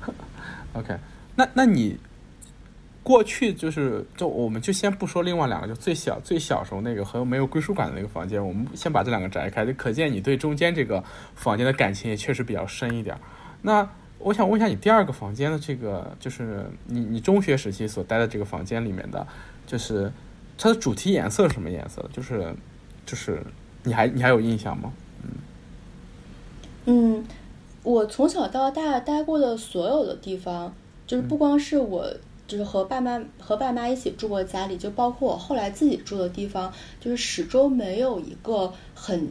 [0.74, 0.96] OK，
[1.36, 1.98] 那那你
[3.08, 11.02] 过去就是就我们就先不说另外两个，就最小最小时候那个和没有归属感的那个房间，我们先把这两个摘开，就可见你对中间这个
[11.34, 13.16] 房间的感情也确实比较深一点。
[13.62, 13.88] 那
[14.18, 19.26] 我想问一下，你第二个房间的这个，就是你你中学时期所待的这个房间里面的，
[19.66, 20.12] 就是
[20.58, 22.10] 它的主题颜色是什么颜色的？
[22.12, 22.54] 就是
[23.06, 23.42] 就是
[23.84, 24.92] 你还你还有印象吗？
[25.22, 25.30] 嗯
[26.84, 27.24] 嗯，
[27.82, 30.74] 我从小到大待过的所有的地方，
[31.06, 32.06] 就是不光是我，
[32.48, 39.28] 就是和爸妈和爸妈一起住过家里，就包括我后来自己住的地方，就是始终没有一个很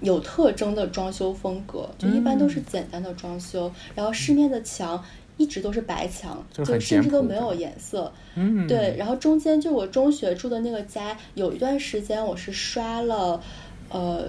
[0.00, 5.04] 有特征的装修风格，就一般都是简单的装修，然后市面的墙。
[5.36, 8.12] 一直都是白墙，就就甚至都没有颜色。
[8.34, 13.40] 嗯，对，然后中间就我中学住的那个家，有一段时间我是刷了，
[13.88, 14.26] 呃，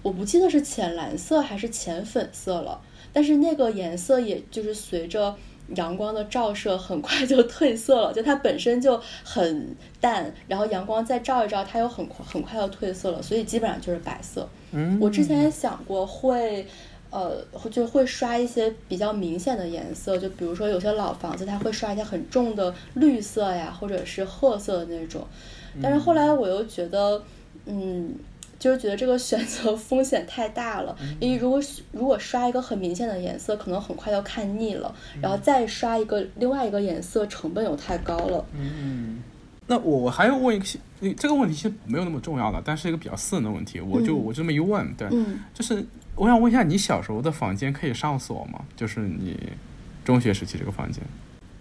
[0.00, 2.80] 我不记得是浅蓝色还是浅粉色了，
[3.12, 5.34] 但是那个颜色也就是随着
[5.76, 14.48] 阳光的照射很快就褪色了， 就它本身就很淡，然后阳光再照一照，它又很快很快就褪色了，所以基本上就是白色。
[14.72, 16.66] 嗯，我之前也想过会，
[17.10, 25.26] 呃，就会刷一些比较明显的颜色，就比如说有些老房子它会刷一些很重的绿色呀，或者是褐色的那种。
[25.82, 27.22] 但是后来我又觉得，
[27.66, 28.14] 嗯，
[28.58, 31.60] 就是觉得这个选择 风险太大了，因为如果
[31.92, 38.44] 如果刷一个很明显的颜色，可能很快要看腻了，然后再刷一个另外一个颜色，成本又太高了。
[38.58, 39.22] 嗯，
[39.66, 40.64] 那我我还要问一个
[41.00, 45.84] 你，这个问题其实没有那么重要的，但是一个比较私人的问题，我就、嗯我就这么一问，对，嗯，就是
[46.14, 48.60] 我想问一下，你小时候的房间可以上锁吗？
[48.76, 49.38] 就是你
[50.04, 51.02] 中学时期这个房间，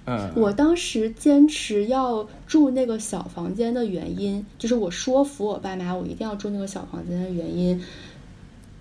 [0.05, 7.81] 呃，我当时坚持要住那个小房间的原因，就是我说服我爸妈，我一定要住那个小房间的原因，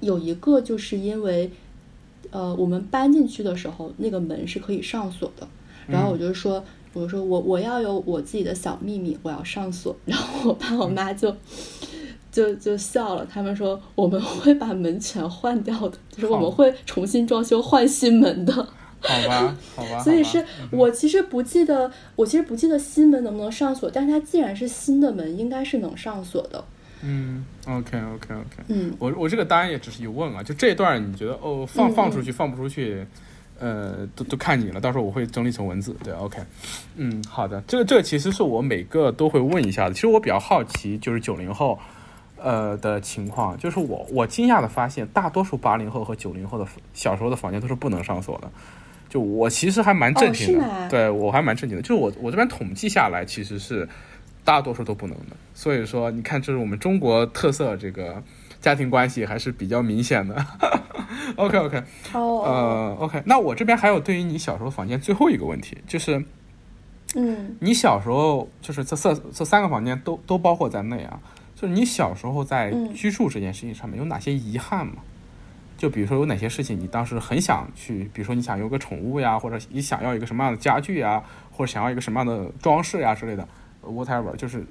[0.00, 1.50] 有一个就是因为，
[2.30, 5.46] 呃，我们搬进去的时候，那个门是可以上锁的，
[5.86, 11.34] 然后我就说，我说我我要有我自己的小秘密，我要上锁，然后我爸我妈就。
[12.32, 18.66] 就就笑了，他们说我们会把门全换掉的，就是我们会重新装修换新门的。
[19.02, 26.64] 好吧，好吧，所以是我其实不记得，我其实不记得新门能不能上锁，但是它既然是新的门，应该是能上锁的。
[27.02, 28.94] 嗯，OK OK OK，嗯。
[28.98, 33.04] 我我这个当然也只是一问啊，就这一段你觉得哦放嗯放出去放不出去，
[33.58, 36.38] 呃，都都看你了，到时候我会整理成文字，对，OK，
[36.94, 41.78] 嗯，好的，这个这个其实是我每个都会问一下的，其实我比较好奇就是九零后。
[42.44, 48.50] 呃的情况，就是我我惊讶的发现，大多数八零后和九零后的小时候的房间都是不能上锁的，
[49.12, 53.86] 就我其实还蛮正经的，哦对我还蛮正经的，就是我我这边统计下来，其实是
[54.42, 55.36] 大多数都不能的。
[55.52, 58.22] 所以说，你看，这是我们中国特色，这个
[58.58, 60.34] 家庭关系还是比较明显的。
[61.36, 61.76] OK OK，
[62.14, 66.24] 哦，呃 OK，那我这边还有对于你小时候房间最后一个问题，就是
[67.14, 71.20] 嗯你小时候就是这四这三个房间都都包括在内啊，
[71.54, 74.94] 就是你小时候在嗯居住这件事情上面有哪些遗憾吗？
[75.82, 81.20] 就比如说有哪些事情你当时很想去，比如说你想有个宠物呀，或者你想要一个什么样的家具呀，
[81.50, 83.48] 或者想要一个什么样的装饰呀之类的
[83.82, 84.64] ，whatever，就是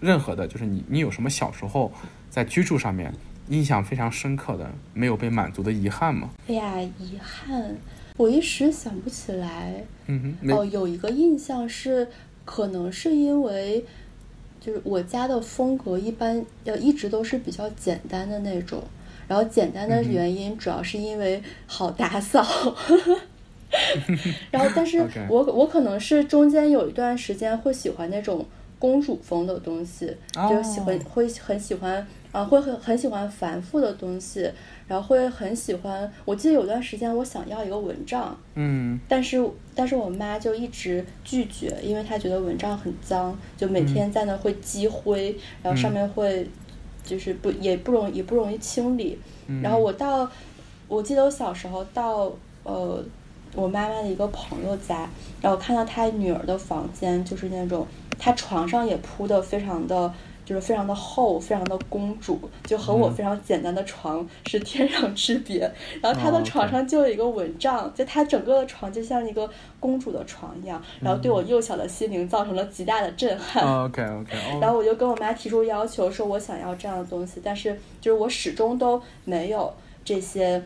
[0.00, 1.92] 任何的，就是你你有什么小时候
[2.28, 3.14] 在居住上面
[3.48, 6.30] 印象非常深刻的没有被满足的遗憾吗？
[6.48, 7.76] 哎呀，遗憾，
[8.16, 9.84] 我一时想不起来。
[10.06, 12.08] 嗯哼，哦，有一个印象是，
[12.44, 13.84] 可能是因为，
[14.60, 18.82] 就是我家的风格一般呃一直都是比较简单的那种，
[19.28, 22.44] 然后简单的原因主要是因为好打扫。
[24.50, 28.44] 然后，但是我我可能是中间有一段时间会喜欢那种
[28.78, 30.06] 公主风的东西，
[30.48, 34.48] 就喜欢哦会很喜欢啊、会很很喜欢繁复的东西，
[34.86, 36.10] 然后会很喜欢。
[36.24, 46.46] 我记得有段时间我想要一个蚊帐，嗯但是但是我妈就一直拒绝，因为她觉得蚊帐很脏，就每天在那会积灰，然后上面会
[47.06, 49.18] 就是不也不容也不容易清理。
[49.62, 50.30] 然后我到
[50.88, 52.30] 我记得我小时候到
[52.64, 53.02] 呃
[53.54, 55.08] 我妈妈的一个朋友家，
[55.40, 57.86] 然后看到她女儿的房间就是那种
[58.18, 60.12] 她床上也铺的非常的。
[60.46, 65.70] 就是非常的厚，非常的公主，就和我非常简单的床是天壤之别。
[66.00, 73.62] 然后他的床上就有一个蚊帐，就他整个的床就像一个公主的床一样，然后对我幼小的心灵造成了极大的震撼。
[73.84, 74.36] OK OK。
[74.60, 79.74] 然后我就跟我妈提出要求，说我想要这样的东西，但是就是我始终都没有
[80.04, 80.62] 这些。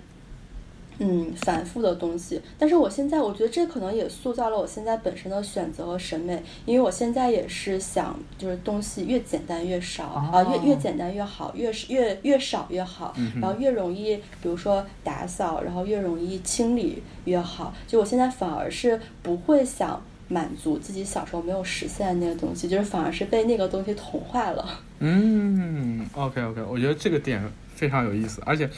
[1.03, 17.73] 嗯，繁复的东西，但是我现在我觉得这可能也塑造了我现在本身的选择和审美，因为我现在也是想，就是东西越简单越少啊，越越简单越好，越越越少越好，然后越容易，比如说打扫，然后越容易清理越好。
[17.87, 24.69] 就我现在反而是不会想满足自己小时候没有实现的那个东西，就是反而是被那个东西同化了。
[25.01, 27.43] 嗯，OK OK，我觉得这个点
[27.75, 28.69] 非常有意思，而且。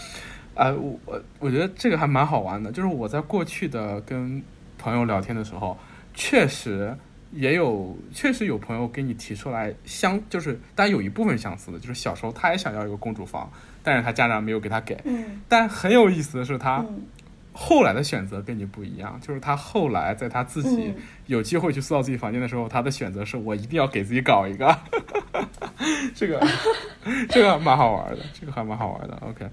[0.54, 4.42] 呃，我我我觉得这个还蛮好玩的，就是我在过去的跟
[4.78, 5.76] 朋友聊天的时候，
[6.14, 6.94] 确实
[7.32, 13.50] 也有，确实有朋友给你提出来相，就是但有一部分相似的，就是小时候他也想要一个公主房，
[13.82, 14.98] 但是他家长没有给他给。
[15.04, 15.40] 嗯。
[15.48, 16.84] 但很有意思的是，他
[17.54, 20.92] 后来的选择跟你不一样，就是他后来在他自己
[21.26, 24.78] 有机会去塑造自己房间的时候，他的选择是我一定要给自己搞一个。
[26.14, 26.46] 这个
[27.30, 29.16] 这个蛮好玩的，这个还蛮好玩的。
[29.22, 29.46] OK。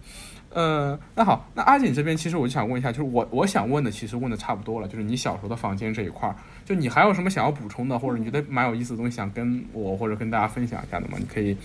[0.51, 6.35] 呃，那好，那阿锦这边其实我就想问一下，就是我我想问的，其实问的差不多了，就是你小时候的房间这一块儿，
[6.65, 11.17] 就你还有什么想要补充的，或者你觉得蛮有意思的东西想跟我或者跟大家分享一下的吗？
[11.19, 11.55] 你可以，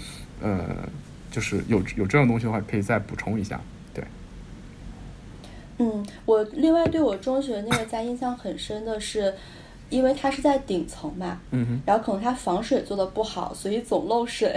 [0.43, 0.77] 呃，
[1.31, 3.59] 就是有有这种东西的话，可以再补充一下。
[3.95, 4.05] 对。
[5.79, 9.35] 嗯，我另外对我中学那个家印象很深的是。
[9.91, 11.41] 因为它是在顶层嘛，
[11.87, 14.55] 然后可能它防水做的不好，所以总漏水。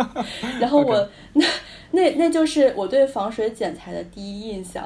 [0.60, 1.44] 然后我那
[1.90, 4.84] 那那就是我对防水剪裁的第一印象。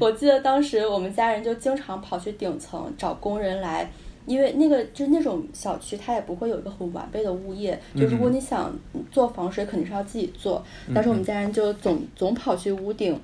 [0.00, 3.90] 我记得当时我们家人就经常跑去顶层找工人来，
[4.26, 7.80] 因为那个就是那种小区，它也不会有一个很完备的物业。
[7.94, 8.74] 就如果你想
[9.10, 10.64] 做防水，肯定是要自己做。
[10.94, 13.20] 但是我们家人就总总跑去屋顶。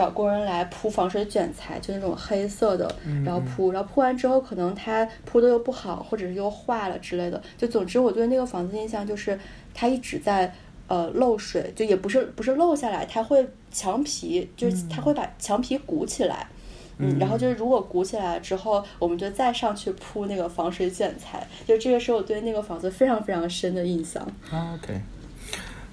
[0.00, 2.90] 找工人来铺防水卷材，就那种黑色的，
[3.22, 7.38] 然后铺，然后铺完之后，可能它铺的又不好，或者是又坏了之类的。
[7.58, 9.38] 就总之，我对那个房子印象就是
[9.74, 10.50] 它一直在
[10.88, 16.46] 呃漏水，就也不是不是漏下来，它会墙皮就是它会把墙皮鼓起来，
[16.96, 24.26] 嗯，然后就是如果鼓起来了之后，我们就再上去铺那个防水卷材，就这个是我对那个房子非常非常深的印象。
[24.50, 24.98] OK。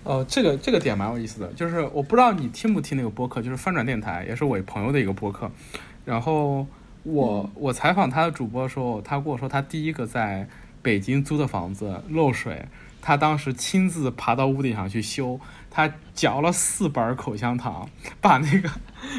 [0.07, 5.51] 呃，这个这个点蛮有意思的，就是我不知道你听不听那个播客，就是翻转电台，也是我朋友的一个播客。
[6.05, 6.65] 然后
[7.03, 10.47] 我我采访他的主播的时候，他跟我说他第一个在
[10.81, 12.65] 北京租的房子漏水，
[13.01, 15.37] 他当时亲自爬到屋顶上去修，
[15.69, 17.89] 他嚼了四板口香糖，
[18.21, 18.69] 把那个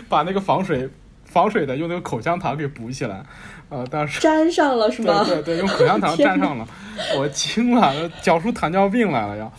[0.08, 0.88] 把那个防水
[1.26, 3.22] 防水的用那个口香糖给补起来。
[3.68, 5.22] 呃，当时粘上了是吗？
[5.22, 6.66] 对对对，用口香糖 粘上了，
[7.18, 9.52] 我惊了，嚼出糖尿病来了要。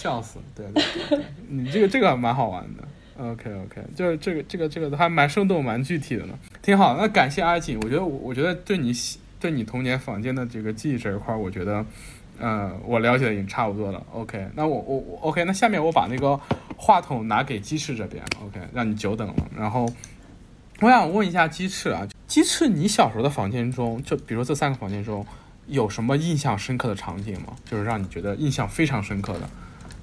[0.00, 2.88] 笑死，对对对，你这个这个蛮好玩的。
[3.22, 6.32] OK OK，就是这个这个这个还蛮生动、蛮具体的呢，
[6.62, 6.96] 挺好。
[6.96, 8.94] 那感谢阿锦，我觉得我我觉得对你
[9.38, 11.84] 对你童年房间的这个记忆这一块，我觉得，
[12.38, 14.02] 呃，我了解的已经差不多了。
[14.12, 16.40] OK，那我我我 OK，那下面我把那个
[16.78, 19.34] 话筒拿给鸡翅这边，OK，让你久等了。
[19.54, 19.86] 然后
[20.80, 25.26] 我想问一下鸡翅啊，鸡翅，你小时候的房间中，就比如说这三个房间中，
[25.66, 27.54] 有什么印象深刻的场景吗？
[27.66, 29.40] 就是让你觉得印象非常深刻的。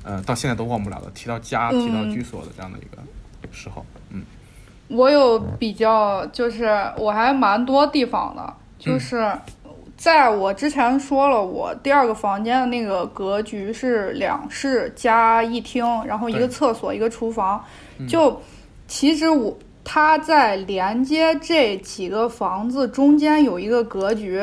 [0.07, 1.11] 呃，到现在都忘不了的。
[1.11, 2.97] 提到家，提到居所的这样的一个
[3.51, 4.23] 时候，嗯，
[4.87, 6.65] 我有比较，就是
[6.97, 9.29] 我还蛮多地方的，就是
[9.97, 17.61] 在我之前说了，我第二个房间的那个格局是两室加一厅，然后一个厕所，一个厨房。
[18.07, 18.41] 就
[18.87, 24.41] 其实我它在连接这几个房子中间有一个格局。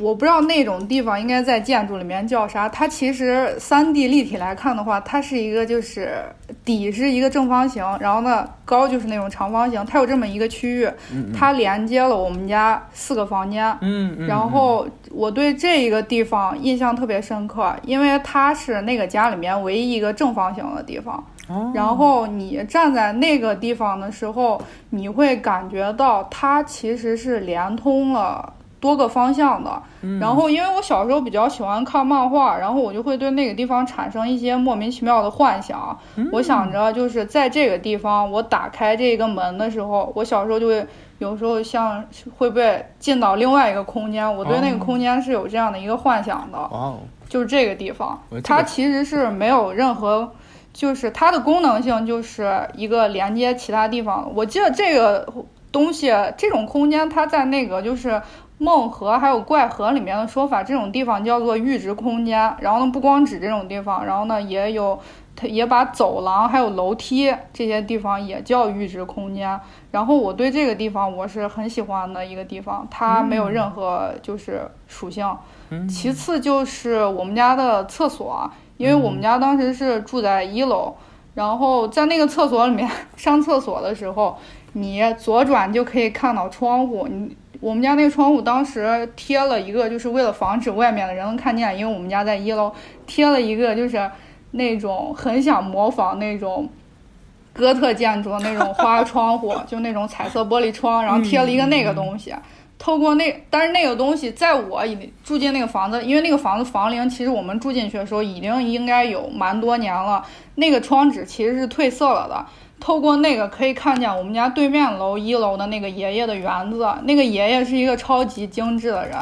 [0.00, 2.68] 我不知道那种地方应该在建筑里面叫啥。
[2.68, 6.24] 它其实三 D 立体来看的话，它是一个就是
[6.64, 9.84] 底是一个正方形，然后呢高就是那种长方形。
[9.84, 10.88] 它有这么一个区域，
[11.36, 13.76] 它连接了我们家四个房间。
[13.82, 21.22] 嗯然后我对这一个地方印象特别深刻，因为它是那个家里面唯一一个正方形的地方。
[21.74, 28.54] 然后你站在那个地方的时候，你会感觉到它其实是连通了。
[28.80, 29.82] 多个方向的，
[30.18, 35.98] 然后因为我小时候比较喜欢看漫画，然后我就会对那个地方产生一些莫名其妙的幻想。
[36.32, 40.86] 我想着就是在这个地方，我打开这个门的时候，我小时候就会
[41.18, 42.02] 有时候像
[42.38, 46.56] 会不会进到另外一个空间，我对那个空间是有这样的一个幻想的。
[46.56, 50.32] 哦，就是这个地方，它其实是没有任何，
[50.72, 54.32] 就是它的功能性就是一个连接其他地方。
[54.34, 55.30] 我记得这个
[55.70, 58.22] 东西，这种空间它在那个就是。
[58.62, 62.54] 梦河还有怪河里面的说法，这种地方叫做阈值空间。
[62.60, 64.98] 然后呢，不光指这种地方，然后呢也有，
[65.34, 69.58] 它也把走廊还有楼梯这些地方也叫阈值空间。
[69.92, 75.26] 然后我对这个地方我是很喜欢的一个地方，它没有任何就是属性。
[75.88, 80.94] 其次就是我们家的厕所，因为我们家当时是住在一楼，
[81.32, 82.86] 然后在那个厕所里面
[83.16, 84.36] 上厕所的时候。
[84.72, 87.08] 你左转就可以看到窗户。
[87.10, 92.72] 你我们家那个窗户当时贴了一个，就是为了防止外面的人能看见，因为我们家在一楼，
[93.06, 94.10] 贴了一个就是
[94.52, 96.68] 那种很想模仿那种
[97.52, 102.34] 哥特建筑的那种花窗户，就那种彩色玻璃窗，然后贴了一个那个东西。
[102.78, 104.82] 透过那，但是那个东西在我
[105.22, 112.46] 住进那个房子，因为那个房子房龄其实我们住进去的时候已经应该有蛮多年了，那个窗纸其实是褪色了的。
[112.80, 116.86] 透过那个可以看见我们家对面楼一楼的那个爷爷的园子。
[117.02, 119.16] 那个爷爷是一个超级精致的人，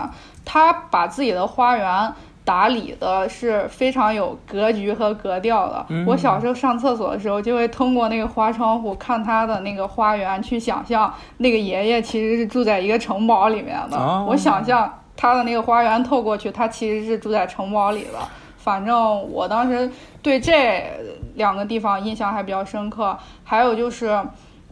[0.45, 2.13] 他把自己的花园
[2.45, 5.85] 打理的是非常有格局和格调的。
[6.07, 14.25] 我小时候上厕所的时候，就会通过那个花窗户看他的那个花园，去想象那个爷爷其实是住在一个城堡里面的。
[14.27, 18.19] 我想象他的那个花园透过去，他其实是住在城堡里的。
[18.69, 19.91] 反正我当时
[20.21, 20.85] 对这
[21.37, 23.17] 两个地方印象还比较深刻。
[23.43, 24.21] 还有就是，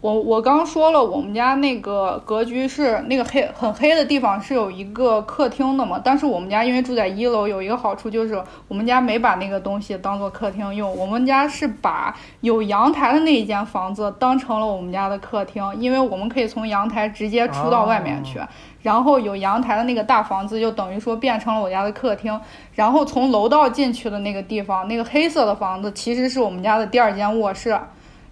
[0.07, 6.01] 我我刚说了，我们家那个格局是那个黑很黑的地方是有一个客厅的嘛。
[6.05, 10.97] 但是我们家因为住在一楼，有一个好处就是我们家没把那个东西当做客厅用。
[10.97, 18.39] 我们家是把有阳台的那一间房子当成了我们家的客厅，因为我们可以从阳台直接出到外面去。
[18.83, 22.41] 然后有阳台的那个大房子就等于说变成了我家的客厅。
[22.75, 27.77] 然后从楼道进去的那个地方，那个黑色的房子其实是我们家的第二间卧室。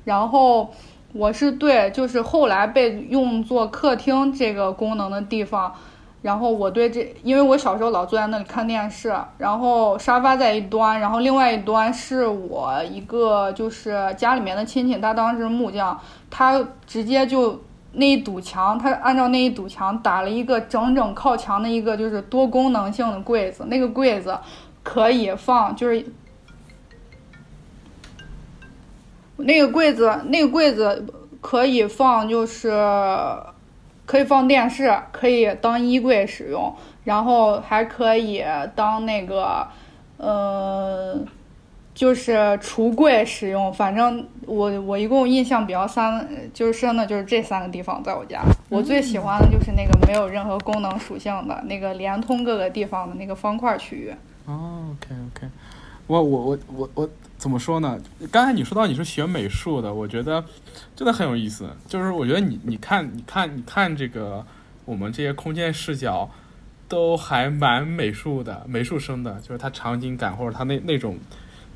[0.05, 0.71] 然后
[1.15, 5.73] 我是对，就是后来被用作客厅这个功能的地方，
[6.23, 15.97] 然后我对这，因为我小时候老坐在那里看电视，然后沙发在一端，然后另外一端是我一个就是家里面的亲戚，他当时木匠，
[16.29, 17.63] 他直接就
[17.93, 24.37] 那一堵墙，他按照那一堵墙打了一个整整靠墙的一个就是多功能性的柜子，那个柜子
[24.83, 26.05] 可以放就是。
[29.37, 31.05] 那个柜子，那个柜子
[31.41, 32.71] 可以放，就是
[34.07, 36.73] 可以放电视，可以当衣柜使用，
[37.05, 38.45] 然后还可以
[38.77, 39.67] 当那个，
[40.19, 41.19] 呃，
[41.93, 43.73] 就是橱柜使用。
[43.73, 48.41] 反正我我一共印象比较三，就是深的，就是这三个地方在我家。
[48.69, 54.15] 我最喜欢的就是那个没有任何功能属性的那个连通各个地方的那个方块区域。
[54.47, 55.49] 哦，OK OK，
[56.07, 57.11] 我我我我我。
[57.45, 58.01] 怎么说呢？
[58.31, 60.43] 刚才你说到你是学美术的，我觉得
[60.97, 61.69] 真的很有意思。
[61.87, 64.43] 就是我觉得你你看你看你看这个
[64.87, 66.31] 我们这些空间视角
[66.89, 71.19] 都还蛮美术的，美术生的，就是它场景感或者它那那种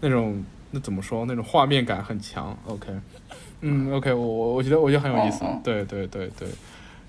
[0.00, 2.56] 那种那怎么说那种画面感很强。
[2.64, 2.86] OK，
[3.60, 5.44] 嗯，OK，我我我觉得我觉得很有意思。
[5.62, 6.48] 对对对对，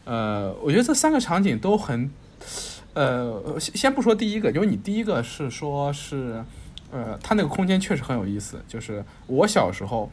[0.03, 2.11] 呃，我觉得这三个场景都很
[2.93, 6.43] 呃，先先不说第一个，因为你第一个是说是。
[6.91, 8.61] 呃，它那个空间确实很有意思。
[8.67, 10.09] 就是我小时候，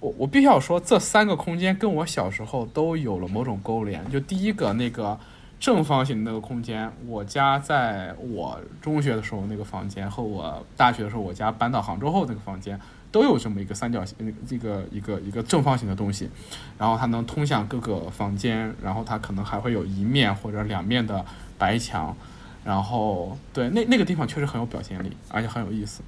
[0.00, 4.08] 我我必须要说，这三个空间跟我小时候都有了某种勾连。
[4.10, 5.18] 就第一个那个
[5.58, 12.78] 正方形的那个空间，我家在我中学的时候那个房间和我大学的时候我家搬到杭州后那个房间
[13.12, 16.30] 都有这么一个三角形，那个这个一个一个正方形的东西，
[16.78, 21.24] 然后它能通向各个房间，然后它可能还会有一面或者两面的
[21.58, 22.16] 白墙。
[22.64, 26.02] 然后，对，那那个地方确实很有表现力，而且很有意思。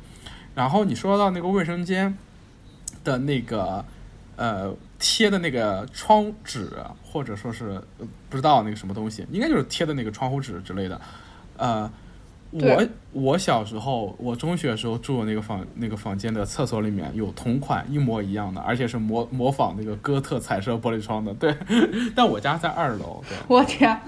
[0.55, 2.17] 然后你说到那个卫生间
[3.03, 3.83] 的那个
[4.37, 6.71] 呃贴的那个窗纸，
[7.03, 7.83] 或者说是
[8.29, 11.01] 不知道那个什么东西，应该就是贴的那个窗户纸之类的。
[11.57, 11.91] 呃，
[12.51, 21.33] 我我小时候，我中学的时候住的那个房那个房间的厕所里面有同款一模一样的，而且是模模仿那个哥特彩色玻璃窗的。
[21.35, 21.57] 对，
[22.15, 23.25] 但我家在二楼。
[23.27, 23.99] 对，我天，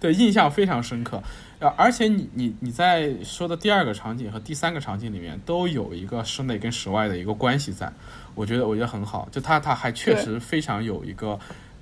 [0.00, 1.22] 对，印象非常深刻。
[1.58, 7.92] 呃，而且你你你在说的第二个场景和第三个场景里面都有一个室内跟室外的一个关系在，
[8.34, 11.38] 我觉得我觉得很好，就它它还确实非常有一个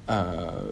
[0.07, 0.65] 呃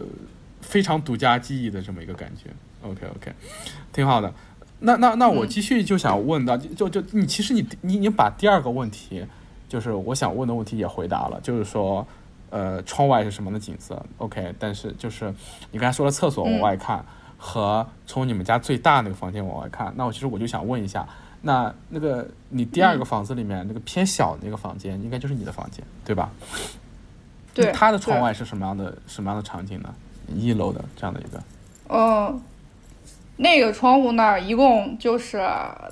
[0.61, 2.49] 非常独家记忆的这么一个感觉。
[2.81, 3.31] OK OK，
[3.93, 4.33] 挺好的。
[4.79, 9.25] 那那那我继续就想问到，就就你其实你你已经把第二个问题，
[9.69, 12.05] 就是我想问的问题也回答了，就是说
[12.49, 15.33] 呃窗外是什么的景色？OK，但是就是
[15.71, 17.03] 你刚才说了厕所往外看。
[17.39, 21.07] 和从你们家最大那个房间往外看，那我其实我就想问一下，
[21.43, 26.31] 那那个你第二个房子里面那个偏小的那个房间，应该就是你的房间，对吧？
[27.53, 27.71] 对。
[27.71, 29.93] 它的窗外是什么样的什么样的场景呢？
[30.35, 31.43] 一楼的这样的一个。
[31.89, 32.41] 嗯，
[33.35, 35.47] 那个窗户那儿一共就是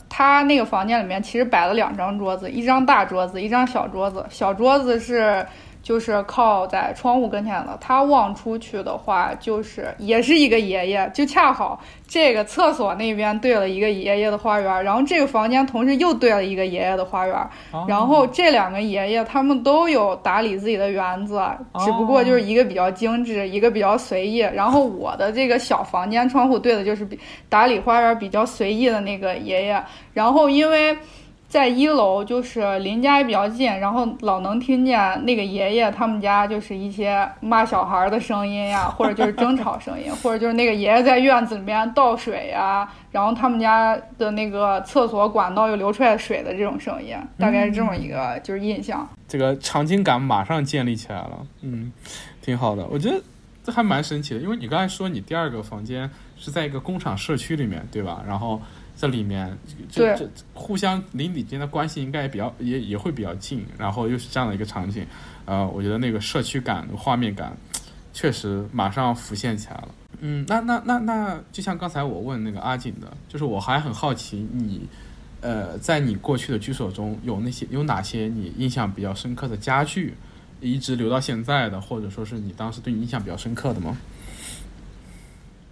[0.10, 4.26] 他那个房间里面其实摆了两张桌子，一张大桌子，一张小桌子。
[4.32, 5.46] 小桌子是
[5.86, 17.50] 就是靠在窗户跟前的，他望出去的话就是也是一个爷爷，就恰好这个厕所那边对了一个爷爷的花园，然后这个房间同时又对了一个爷爷的花园，
[17.88, 21.40] 然后这两个爷爷他们都有打理自己的园子，
[21.86, 24.40] 只不过就是一个比较精致，一个比较随意。
[24.40, 29.84] 然后我的这个小房间窗户对的就是比打理花园比较随意的那个爷爷，
[30.16, 30.98] 然后因为。
[31.56, 49.08] 在一楼就是邻家也比较近，然后老能听见那个爷爷他们家就是一些骂小孩的声音呀，或者就是争吵声音，或者就是那个爷爷在院子里面倒水呀，然后他们家的那个厕所管道又流出来水的这种声音，大概是这么一个就是印象。
[49.26, 51.90] 这个场景感马上建立起来了，嗯，
[52.42, 52.86] 挺好的。
[52.88, 53.16] 我觉得
[53.64, 58.22] 这还蛮神奇的，因为你刚才说你第二个房间是在一个工厂社区里面，对吧？
[58.28, 58.60] 然后。
[58.98, 59.58] 这里面，
[59.92, 65.06] 这这互相邻里间的关系应该也比较也也会比较近，然后又是这样的一个场景，
[65.46, 67.56] 呃，我觉得那个社区感、画面感，
[68.14, 69.90] 确实马上浮现起来了。
[70.22, 74.88] 嗯，那那那那，就像刚才我问那个阿锦的，就是我还很好奇，你，
[75.42, 80.14] 呃，在你过去的居所中有那些有哪些你印象比较深刻的家具，
[80.62, 83.98] 一直留到现在的，或者说是你当时对你印象比较深刻的吗？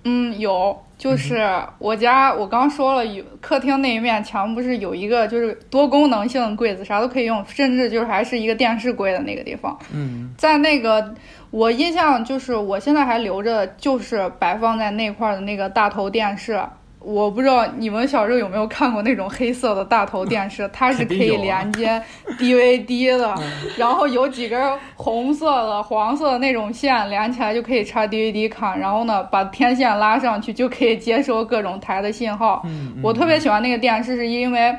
[0.05, 9.77] 嗯，有，就是我家，我刚说了，有客厅那一面墙不是有一个就是多功能性的柜子，啥都可以用，甚至就是还是一个电视柜的那个地方。
[9.93, 11.13] 嗯，在那个
[11.51, 16.61] 我印象就是我现在还留着，就是摆放在那块的那个大头电视。
[17.03, 22.01] 我不知道你们小时候有没有看过那种黑色的大头电视， 它是可以连接
[22.39, 23.35] DVD 的，
[23.77, 32.63] 然后有几根红色的、黄色的那种线连起来就可以插 DVD 看，然后呢把天线拉上去就可以接收各种台的信号。
[33.03, 34.73] 我特别喜欢那个电视，是因为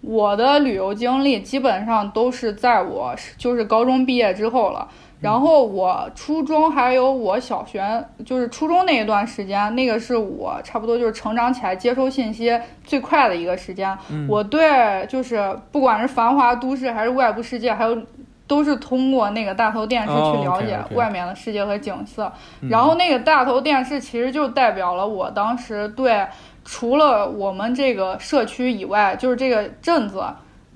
[0.00, 4.88] 我的旅游经历基本上都是在我就是高中毕业之后了。
[5.20, 7.82] 然后我初中还有我小学，
[8.24, 13.96] 就是初中那一段时间，那个是我差不多就是成长起来接收信息最快的一个时间。
[14.28, 17.96] 我对就是不管是繁华都市还是外部世界，还有
[18.46, 22.30] 都是通过那个大头电视去了解外面的世界和景色。
[22.68, 26.26] 然后那个大头电视其实就代表了我当时对
[26.62, 30.22] 除了我们这个社区以外，就是这个镇子。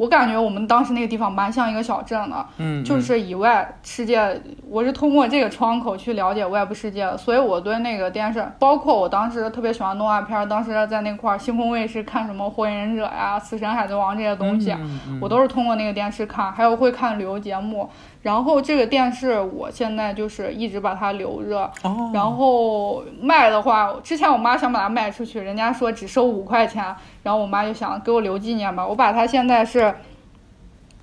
[0.01, 14.74] 我感觉我们当时那个地方蛮像一个小镇的，嗯，就是以外世界，我是通过这个窗口去了解外部世界的，所以我对那个电视，包括我当时特别喜欢动画片，当时在那块儿星空卫视看什么火影忍者呀、死神、海贼王这些东西，
[15.20, 17.90] 我都是通过那个电视看，还有会看旅游节目。
[18.22, 21.70] 然后这个电视我现在就是一直把它留着，
[22.12, 26.84] 然后卖的话，之前我妈想把它卖出去，人家说只收五块钱，
[27.22, 28.86] 然后我妈就想给我留纪念吧。
[28.86, 29.94] 我把它现在是，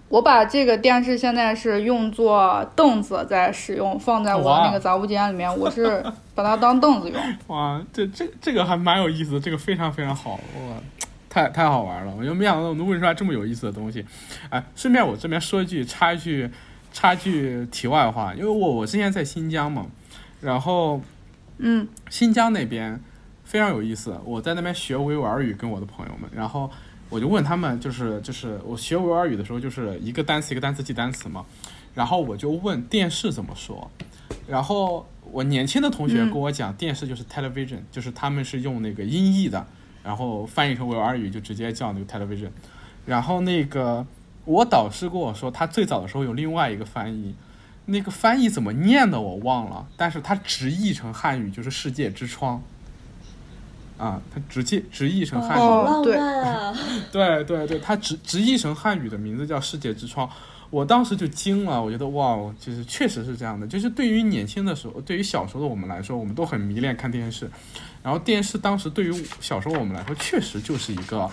[0.10, 6.06] 我把这个电视现在是用作凳子在使用，放在我那个杂物间里面，我是
[6.36, 7.20] 把它当凳子用。
[7.48, 10.76] 哇，这这这个还蛮有意思的，这个非常非常好，我，
[11.28, 14.06] 太太好玩了，我就没想到能问出来这么有意思的东西。
[14.52, 16.48] 哎，顺便我这边说一句，插一句。
[16.98, 19.86] 插句题外话，因为我我之前在新疆嘛，
[20.42, 21.00] 然后，
[21.60, 23.00] 嗯，新疆那边
[23.44, 24.20] 非常有意思。
[24.26, 26.68] 我在那边学维吾尔语，跟我的朋友们，然后
[27.10, 31.46] 我就问他们，就是就是我学维吾尔语的时候，就是一个单词一个单词记单词嘛，
[31.94, 33.92] 然后我就问电视怎么说，
[34.48, 39.64] 然后我年轻的同学跟我讲，电视就是 television，就是他们是用那个音译的，
[40.04, 42.50] 然后翻译成维吾尔语就直接叫那个 television，
[43.06, 44.04] 然后那个。
[44.48, 47.36] 我导师跟我说，他最早的时候有另外一个翻译，
[47.88, 52.64] 那个翻译怎么念的我忘了，但是他直译成汉语就是“世界之窗”，
[54.00, 56.78] 啊，他直接直译成汉语，好浪漫啊！
[57.12, 60.30] 对对对，他直直译成汉语的名字叫“世界之窗”，
[60.72, 67.52] 我当时就惊了，我觉得哇，就是确实是这样的，就是对于年轻的时候，对于小时候的我们来说，我们都很迷恋看电视，
[68.02, 71.30] 然后电视当时对于小时候我们来说，确实就是一个。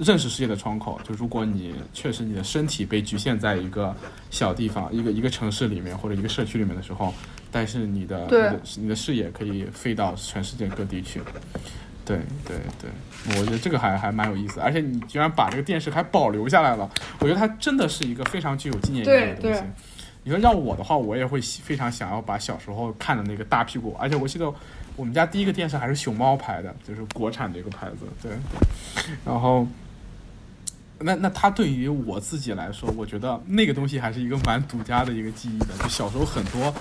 [0.00, 3.94] 认识世界的窗口，就如果你确实你的身体被局限在一个
[4.30, 7.12] 小地方、一个一个城市里面或者一个社区里面的时候，
[7.52, 11.20] 但是你的你的你的视野可以飞到全世界各地去。
[12.04, 16.90] 对对对，我觉得这个还还蛮有意思，而且你居然把这个电视还保留下来了，
[17.20, 19.60] 我觉得它真的是一个非常具有纪念意义的东西。
[20.24, 24.52] 你说让我的话，我也会非常想要把小时候看的那个大屁股，而且我记得
[24.96, 28.06] 我们家第一个电视还是熊猫牌的，就是国产的一个牌子。
[28.22, 28.32] 对，
[29.24, 29.66] 然后。
[31.02, 35.68] 那那它对于我自己来说，我觉得那个东西还是一个蛮独家的一个记忆的。
[35.78, 36.72] 就小时候很多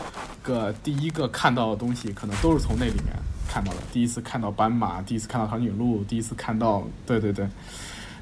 [0.44, 3.06] 个第一个看到的东西，可能都是从那里面
[3.48, 7.48] 看到的，第一次看到斑马，第一次看到长颈鹿，第一次看到，对对对，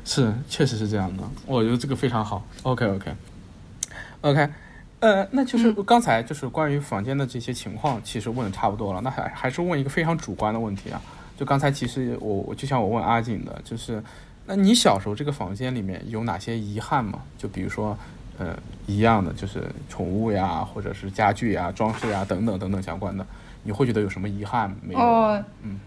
[0.06, 1.24] 是，确实是这样的。
[1.46, 2.46] 我觉得这个非常好。
[2.62, 3.12] OK OK
[4.22, 4.50] OK，
[5.00, 9.02] 呃，那就是刚才就是关于房间的这些情况，其实问的差不多了。
[9.02, 11.02] 那还还是问一个非常主观的问题啊，
[11.38, 14.04] 就刚才其实我我就像我问阿锦的，就是
[14.48, 17.20] 那你小时候这个房间里面有哪些遗憾吗？
[17.38, 17.96] 就比如说。
[18.40, 23.26] 呃，一样的就是宠物呀，或者是家具呀、装饰呀等等等等相关的，
[23.64, 25.00] 你会觉得有什么遗憾没有？
[25.00, 25.80] 哦，嗯，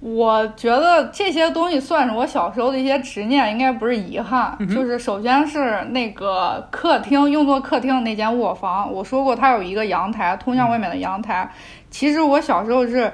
[0.00, 4.58] 我觉得这些东西算是我小时候的一些执念，应该不是遗憾。
[4.68, 11.50] 就是首先是那个客厅用作客厅的那间卧房，我说过它有一个阳台，通向外面的阳台。
[11.90, 13.10] 其实我小时候是，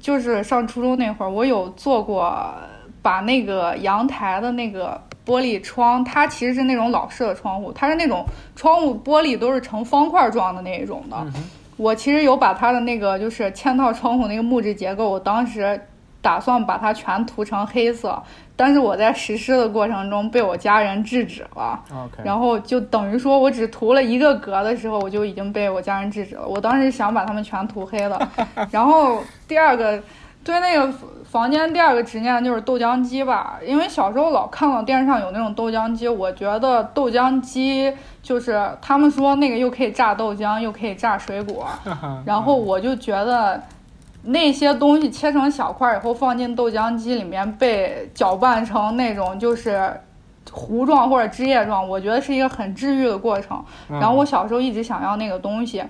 [0.00, 2.54] 就是上初中那会儿，我有做过
[3.04, 5.00] 把那个阳台的那个。
[5.26, 8.22] 玻璃窗，它其实是那种老式的窗户，它是那种
[8.54, 11.16] 窗户玻璃都是成方块状的那一种的。
[11.78, 15.80] 我其实有把它的那个就是嵌套窗户那个木质结构，我当时
[16.20, 18.22] 打算把它全涂成黑色，
[18.54, 21.82] 但是我在实施的过程中被我家人制止了。
[22.22, 26.46] 然后就等于说我只涂了一个格的时候，我就已经被我家人制止了。
[26.46, 28.30] 我当时想把它们全涂黑了。
[28.70, 29.98] 然后第二个，
[30.44, 30.92] 对那个。
[31.24, 37.92] 房间第二个执念就是豆浆机吧，因为小时候老看到电视上有那种豆浆机，我觉得豆浆机
[38.22, 41.66] 就是他们说那个又可以榨豆浆，又可以榨水果，
[42.24, 43.60] 然后我就觉得
[44.22, 49.92] 那些东西切成小块以后放进豆浆机里面被搅拌成那种就是
[50.52, 53.60] 糊状或者汁液状，我觉得是一个很治愈的过程。
[53.88, 55.82] 然后我小时候一直想要那个东西，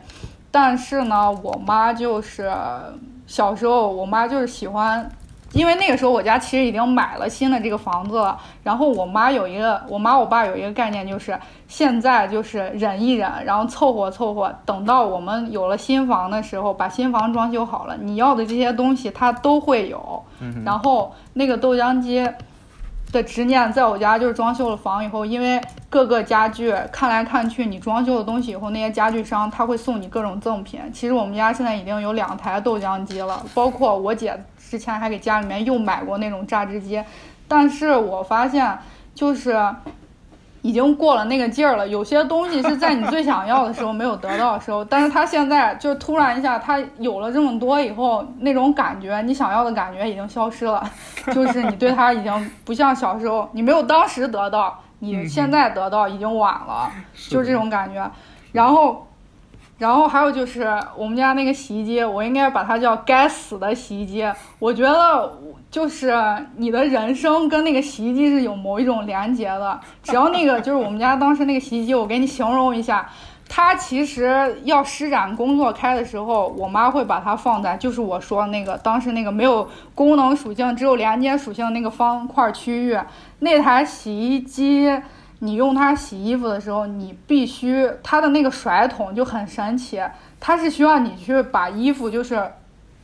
[0.51, 2.51] 但是呢，我妈就是
[3.27, 5.11] 小时候我妈就是喜欢。
[5.53, 20.21] 因为那个时候我家其实已经买了新的这个房子了，然后我妈有一个，我妈我爸有一个概念，就是现在就是忍一忍，然后凑合凑合，等到我们有了新房的时候，把新房装修好了，你要的这些东西它都会有。
[20.65, 22.29] 然后那个豆浆机
[23.15, 30.81] 的执念，在我家就是装修了房以后，因为各个家具看来看去，你装修的东西以后，那些家具商他会送你各种赠品。
[30.93, 34.39] 其实我们家现在已经有两台豆浆机了，包括我姐。
[34.59, 37.01] 之前还给家里面又买过那种榨汁机，
[37.47, 38.77] 但是我发现
[39.15, 39.57] 就是
[40.65, 41.87] 已经过了那个劲儿了。
[41.87, 50.83] 有些东西是在你最想要的时候没有得到的时候，但是他现在就突然一下，他有了这么多以后，那种感觉，你想要的感觉已经消失了。
[51.35, 56.91] 就是你对他已经不像小时候，你没有当时得到，你现在得到已经晚了，
[57.29, 58.11] 就是这种感觉。
[58.53, 59.07] 然后。
[59.77, 64.25] 然后还有就是我们家那个洗衣机，我应该把它叫“该死的洗衣机”。
[64.61, 65.37] 我觉得
[65.75, 66.15] 就是
[66.57, 69.81] 你的人生跟那个洗衣机是有某一种连接的。
[70.05, 73.11] 只要那个就是我们家当时那个洗衣机，我给你形容一下，
[73.49, 82.97] 它其实要施展工作开的时候，我妈会把它放在就是我说那个当时那个没有功能属性，只有连接属性那个方块区域，
[83.41, 84.89] 那台洗衣机。
[85.41, 90.01] 你用它洗衣服的时候，你必须它的那个甩桶就很神奇，
[90.39, 92.41] 它是需要你去把衣服就是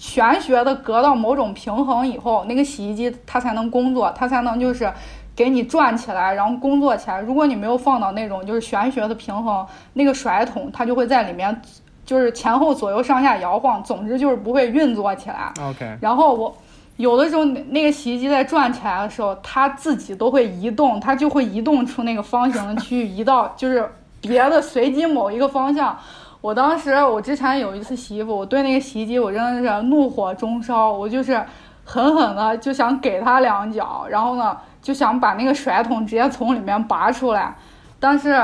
[0.01, 4.91] 玄学的隔到某种平衡以后，那个洗衣机它才能工作，它才能就是
[5.37, 7.21] 给你转起来，然后工作起来。
[7.21, 11.61] 如果你没有放到那种就是玄学的平衡，那个甩桶它就会在里面
[12.07, 15.53] 就是前后左右上下摇晃，总之就是不会运作起来。
[15.61, 16.57] OK，然后我。
[16.97, 23.91] 有的时候，那个洗衣机在转起来的时候，它自己都会移动，它就会移动出那个方形的区域，移到就是
[24.21, 25.99] 别的随机某一个方向。
[26.41, 31.43] 我当时，我之前有一次洗衣服，我对那个洗衣机，我真的是怒火中烧，我就是
[31.85, 37.55] 狠狠的就想给它两脚，然后呢，就想把那个甩筒直接从里面拔出来。
[37.99, 38.41] 但是，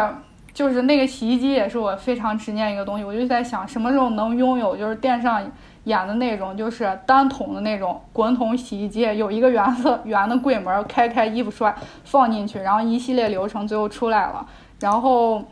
[0.52, 5.42] 就是那个洗衣机也是我非常执念一个东西，我就在想什么时候能拥有，就是电视上。
[5.86, 11.72] 演的那种就是单筒的那种滚筒洗衣机，有一个圆色圆的柜门，开开衣服摔
[12.02, 14.44] 放进去，然后一系列流程最后出来了。
[14.80, 15.44] 然后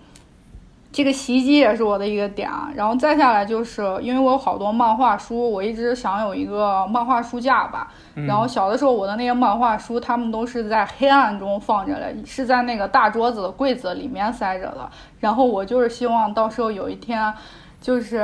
[0.94, 7.88] 这个洗衣机也是我的一个点，然后再下来就是因为我有好多漫画书，我一直想有一个漫画书架吧。
[8.14, 14.88] 然后小的时候我的那些漫画书，他们都是在黑暗中放着的，是在那个大桌子的柜子里面塞着的。
[15.18, 17.34] 然后我就是希望到时候有一天。
[17.80, 18.16] 就是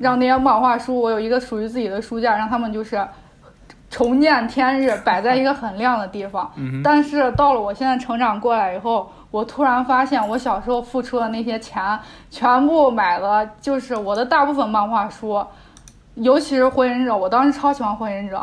[0.00, 3.06] 让那些漫画书，我有一个属于自己的书架，让他们就是
[3.90, 6.50] 重见天日，摆在一个很亮的地方。
[6.82, 11.98] 但是到了我现在成长过来以后，我突然发现，我小时候付出的那些钱，
[12.30, 15.44] 全部买了，就是我的大部分漫画书。
[16.14, 18.38] 尤其是《火影忍者》，我当时超喜欢《火影忍者》，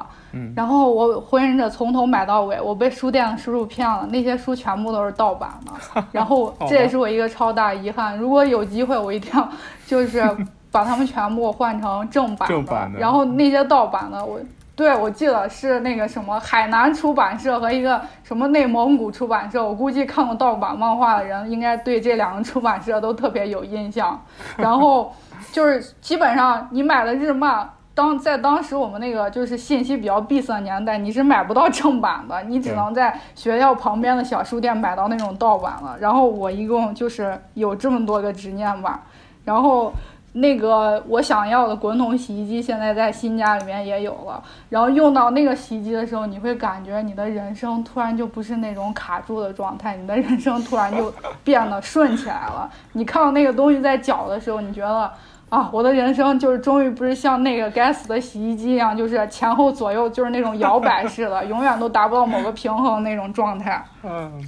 [0.55, 8.15] 然后我《火影忍者》从头买到尾，我被书店的叔叔骗了，那些书全部都是盗版的， 然后这也是我一个超大遗憾。
[8.15, 9.49] 如果有机会，我一定要
[9.87, 10.23] 就是
[10.71, 14.39] 把它们全部换成正版正版的然后那些盗版的我。
[14.75, 19.63] 对，我记得是那个什么海南出版社和一个什么内蒙古出版社。
[19.63, 24.19] 我估计看过盗版漫画的人，应该对这两个出版社都特别有印象。
[24.57, 25.13] 然后
[25.51, 35.95] 就是基本上你买的日漫，当在当时我们那个就是信息比较闭塞年代，你是买不到正版的，你只能在学校旁边的小书店买到那种盗版了。
[35.99, 39.03] 然后我一共就是有这么多个执念吧，
[39.45, 39.93] 然后。
[40.35, 52.67] 那个我想要的滚筒洗衣机现在在新家里面也有了，然后用到那个洗衣机的时候，你会感觉你的人生突然就不是那种卡住的状态，你的人生突然就变得顺起来了。
[52.93, 55.11] 你看到那个东西在搅的时候，你觉得
[55.49, 63.85] 啊，我的人生就是终于不是像那个该死的洗衣机一样，就是前后左右就是那种摇摆式的，永远都达不到某个平衡那种状态。
[64.01, 64.43] 嗯，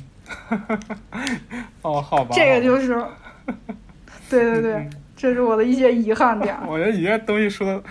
[1.83, 3.05] 哦，好吧，这个就是，
[4.27, 4.89] 对对对。
[5.25, 6.55] 这是我的一些遗憾点。
[6.69, 7.83] 我觉得你这东西说的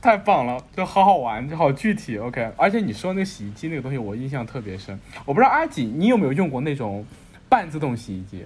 [0.00, 2.16] 太棒了，就好好玩，就好具体。
[2.16, 4.98] OK，而且你说那个洗衣机那个东西，我印象特别深。
[5.26, 7.04] 我不知道阿锦，你有没有用过那种
[7.50, 8.44] 半自动洗衣机？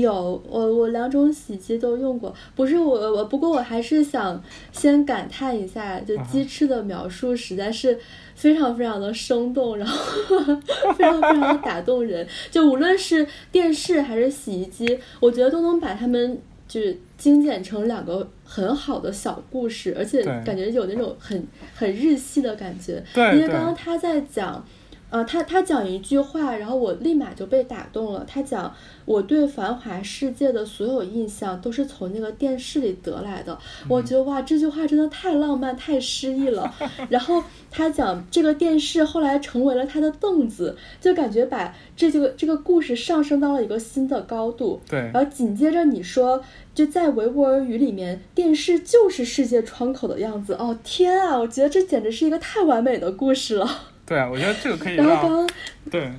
[0.00, 2.34] 有，我我两种洗衣机都用过。
[2.54, 4.42] 不是我我，不过我还是想
[4.72, 7.98] 先感叹一下，就鸡翅的描述实在是。
[8.36, 9.96] 非常非常的生动，然后
[10.98, 12.26] 非常非常的打动人。
[12.50, 21.46] 就无论是电视还是洗衣机，我觉得都能把它们就是精简成两个很好的小故事，而且感觉有那种很
[21.76, 23.00] 很日系的感觉。
[23.14, 24.66] 对因为刚刚他在讲。
[25.14, 28.24] 呃，他他讲一句话，然后我立马就被打动了。
[28.26, 28.74] 他讲
[29.04, 33.56] 我对繁华世界的所有印象都是从那个电视里得来的。
[33.88, 36.74] 我觉得哇，这句话真的太浪漫、太诗意了。
[37.08, 44.80] 然后他讲这个电视后来成为了他的凳子，就感觉把这个这个故事上升到了一个新的高度。
[44.90, 44.98] 对。
[44.98, 46.42] 然后紧接着你说，
[46.74, 50.54] 就在维吾尔语里面，电视就是世界窗口的样子。
[50.54, 53.93] 哦天啊，我觉得这简直是一个太完美的故事了。
[54.06, 55.46] 对啊，我觉得这个可以让。
[55.90, 56.12] 对，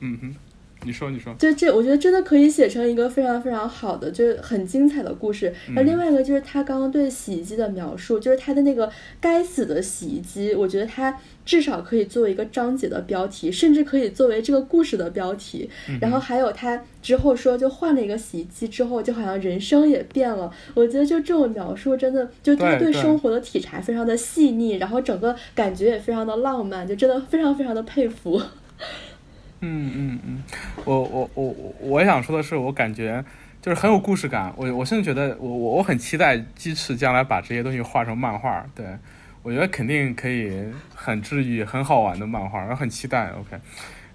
[0.00, 0.36] 嗯哼，
[0.84, 1.34] 你说你说。
[1.38, 5.52] 就这，我觉得真的可以写成一个非常非常好的，就是很精彩的故事。
[5.74, 8.90] 那另外一个就是他刚刚对洗衣机的描述，就是他的那个
[9.20, 15.68] 该死的洗衣机，我觉得他至少可以作为一个章节的标题，甚至可以作为这个故事的标题。
[16.00, 20.52] 然后还有他之后说，就换了一个洗衣机之后，就好像人生也变了。
[20.74, 28.40] 我觉得就这种描述，真的就他对生活的体察非常的细腻，然后整个感觉也非常的浪漫，就真的非常非常的佩服。
[29.62, 30.42] 嗯嗯嗯，
[30.84, 33.24] 我我我我我想说的是，我感觉
[33.60, 34.52] 就是很有故事感。
[34.56, 38.64] 我我甚至觉得，我我我很期待鸡翅将来把这些东西画成漫画。
[38.74, 38.84] 对。
[39.44, 40.52] 我觉得肯定可以
[40.94, 43.26] 很治愈、很好玩的漫画，我很期待。
[43.30, 43.60] OK，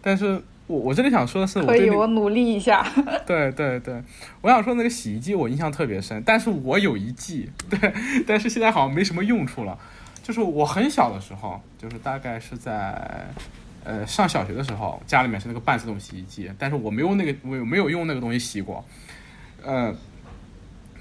[0.02, 2.88] 但是我我这里想说的是，可以，我努力一下。
[3.28, 4.02] 对对对，
[4.40, 7.94] 我想说那个洗衣机我印象特别深，但是我有一季，对，
[8.26, 9.78] 但是现在好像没什么用处了。
[10.24, 13.28] 就是我很小的时候，就是大概是在
[13.88, 18.86] 呃上小学的时候，家里面是那个半自动洗衣机，但是我没有那个我没有用那个东西洗过，
[19.64, 19.96] 呃。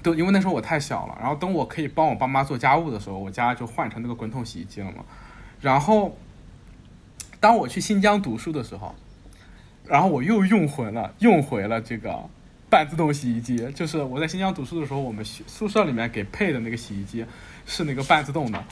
[0.03, 5.03] 都因为那时候我太小了，然后等我可以帮我爸妈做家务的时候，我家就换成那个滚筒洗衣机了嘛。
[5.59, 6.15] 然后，
[7.41, 8.95] 当我去新疆读书的时候，
[9.83, 12.23] 然后我又用回了用回了这个
[12.69, 13.57] 半自动洗衣机。
[13.73, 17.25] 就是我在新疆读书的时候，我们宿舍里面给配的那个洗衣机
[17.65, 18.63] 是那个半自动的。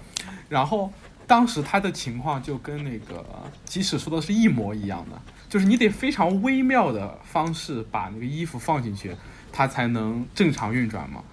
[0.47, 0.93] 然后
[1.27, 3.25] 当时他的情况就跟那个
[3.65, 9.15] 即使说的是一模一样的，就是你得非常微妙的方式把那个衣服放进去。
[9.57, 11.23] 它才能正常运转嘛。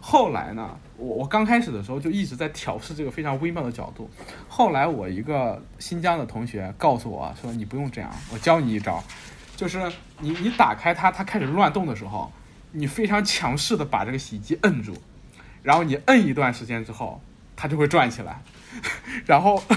[0.00, 4.08] 后来呢，我我刚开始的时候就一直在调试这个非常微妙的角度。
[4.46, 9.02] 后来我一个新疆的同学告诉我说：“你不用这样，我教你一招，
[9.56, 12.30] 就是你你打开它，它开始乱动的时候，
[12.70, 14.94] 你非常强势的把这个洗衣机摁住，
[15.64, 17.20] 然后你摁一段时间之后，
[17.62, 18.42] 它就会转起来，
[19.24, 19.62] 然后。”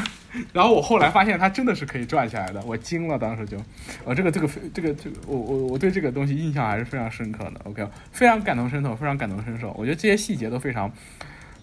[0.52, 3.58] 然后我后来发现它真的是可以转起来的，我惊了，当时就，
[4.04, 7.62] 呃，这个这个这个这个，我我我对这个东西印象还是非常深刻的。
[7.64, 9.74] OK，非常感同身受，非常感同身受。
[9.78, 10.92] 我觉得这些细节都非常，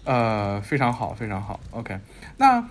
[0.05, 1.59] 呃，非常好，非常好。
[1.69, 1.99] OK，
[2.37, 2.67] 那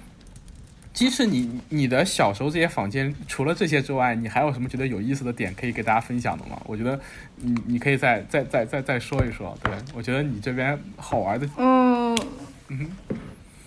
[0.93, 6.61] 即使，你你的小时候这些房间，除了这些之外，你还有什么觉得有意思的点可以给大家分享的吗？
[6.67, 6.99] 我觉得
[7.37, 9.57] 你你可以再再再再再说一说。
[9.63, 12.19] 对我觉得你这边好玩的，嗯
[12.67, 12.91] 嗯。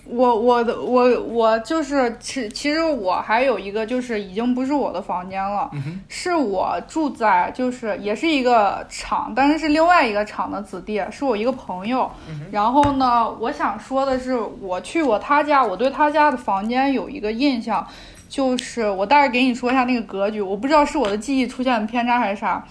[0.07, 5.69] 我我的我我就是其其实我还有一个就是已经不是我的房间了，
[6.07, 12.09] 是我住在就是也是一个厂，但是是另外一个厂的子弟，是我一个朋友。
[12.51, 17.85] 然后呢，我想说的是，我去过他家，我对他家的房间有一个印象，
[18.29, 22.63] 就是我大概给你说一下那个格局，我不知道是我的记忆出现偏差还是啥。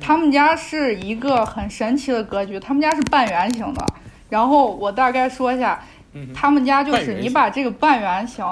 [0.00, 3.86] 他们家是一个很神奇的格局，他们家是半圆形的。
[4.28, 5.80] 然后我大概说一下，
[6.34, 8.44] 他们家就是你把这个半圆形，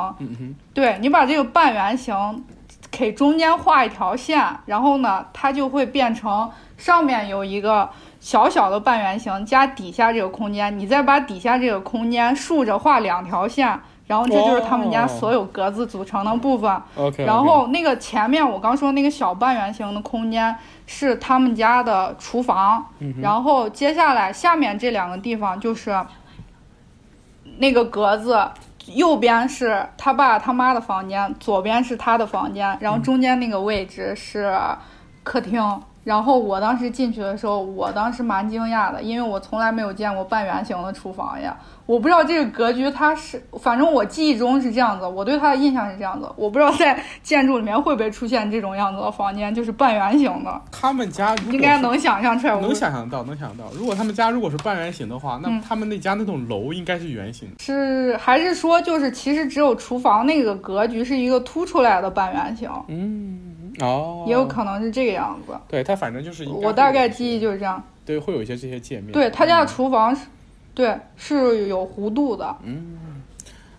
[0.72, 2.14] 对你把这个半圆形
[2.90, 7.88] 给中间画一条线，然后呢，它就会变成上面有一个
[8.18, 13.78] 小小的半圆形，加底下这个空间，你再把底下这个空间竖着画两条线。
[14.06, 16.82] 然后这就是他们家所有格子组成的部分。
[16.96, 17.24] OK。
[17.24, 20.52] 然后那个前面我刚说那个小半圆形的空间
[20.84, 22.84] 是他们家的厨房。
[23.22, 25.96] 然后接下来下面这两个地方就是
[27.60, 28.36] 那个格子，
[28.86, 34.58] 右边是他爸他妈的房间，左边是他的房间，然后中间那个位置是
[35.22, 35.62] 客厅。
[36.02, 41.54] 然后我当时进去的时候，我当时蛮惊讶的，因为我从来没有见过半圆形的厨房呀。
[41.90, 46.30] 我不知道这个格局它是，反正我记忆中是这样子，我对它的印象是这样子。
[46.36, 50.62] 我不知道在建筑里面会不会出现这种样子的房间，就是半圆形的。
[50.70, 53.64] 他们家应该能想象出来，能想象到，能想象到。
[53.76, 57.48] 如果他们家如果是半圆形的话，那他们那家那栋楼应该是圆形。
[57.58, 62.70] 是还是说，就是其实只有厨房那个格局是一个凸出来的半圆形？
[62.86, 63.72] 嗯。
[63.80, 65.54] 哦，也有可能是这个样子。
[65.66, 67.82] 对，它反正就是我大概记忆就是这样。
[68.06, 69.10] 对，会有一些这些界面。
[69.10, 70.26] 对他家的厨房是，
[70.74, 72.56] 对，是有弧度的。
[72.62, 73.22] 嗯。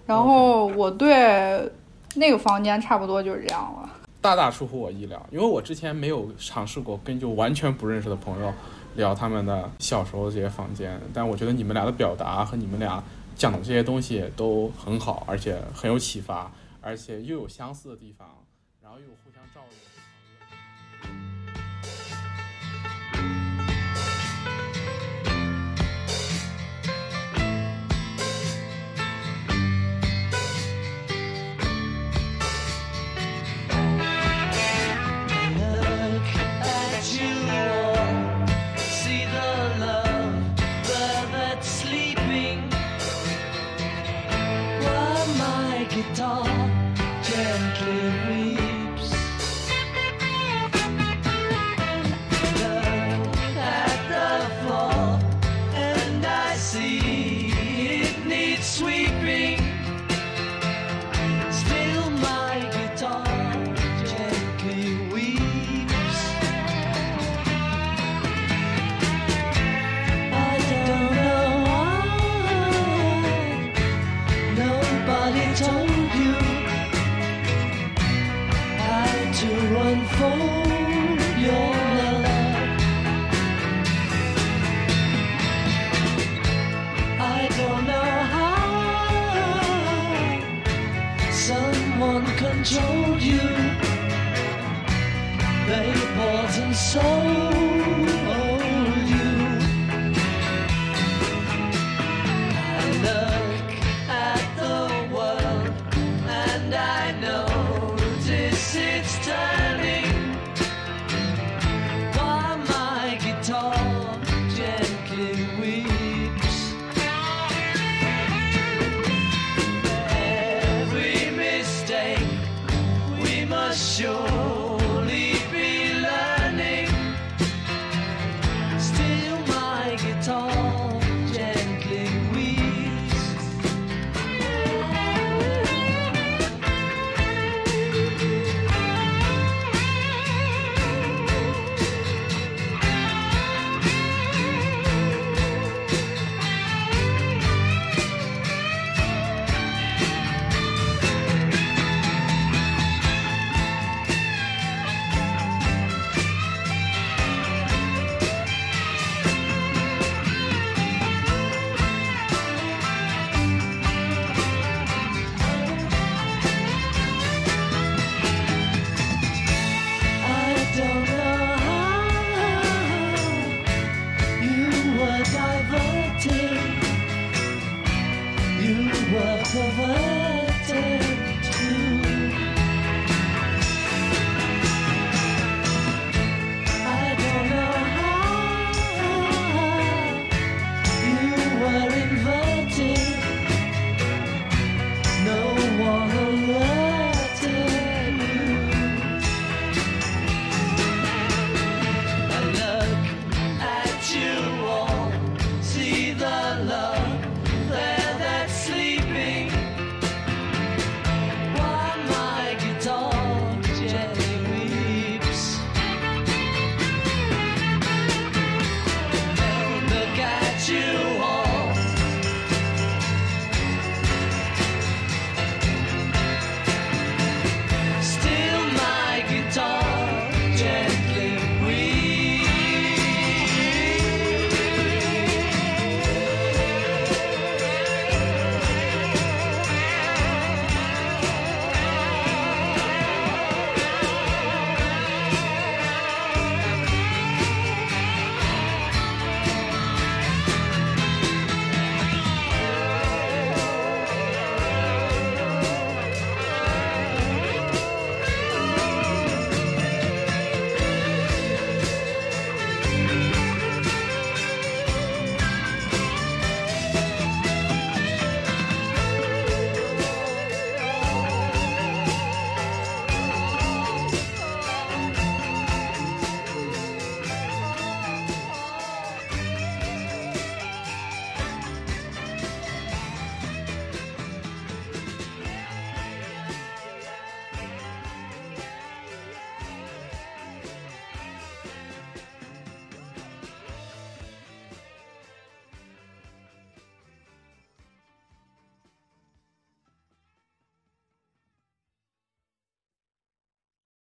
[0.05, 1.71] 然后我对
[2.15, 3.89] 那个房间差不多就是这样了。
[4.19, 8.53] 大大出乎我意料，因为我之前没有尝试过跟就完全不认识的朋友
[8.95, 13.03] 聊他们的小时候这些房间，但我觉得你们俩的表达和你们俩
[13.35, 16.51] 讲的这些东西都很好，而且很有启发，
[16.81, 18.27] 而且又有相似的地方。
[18.83, 19.90] 然后又有互相照应。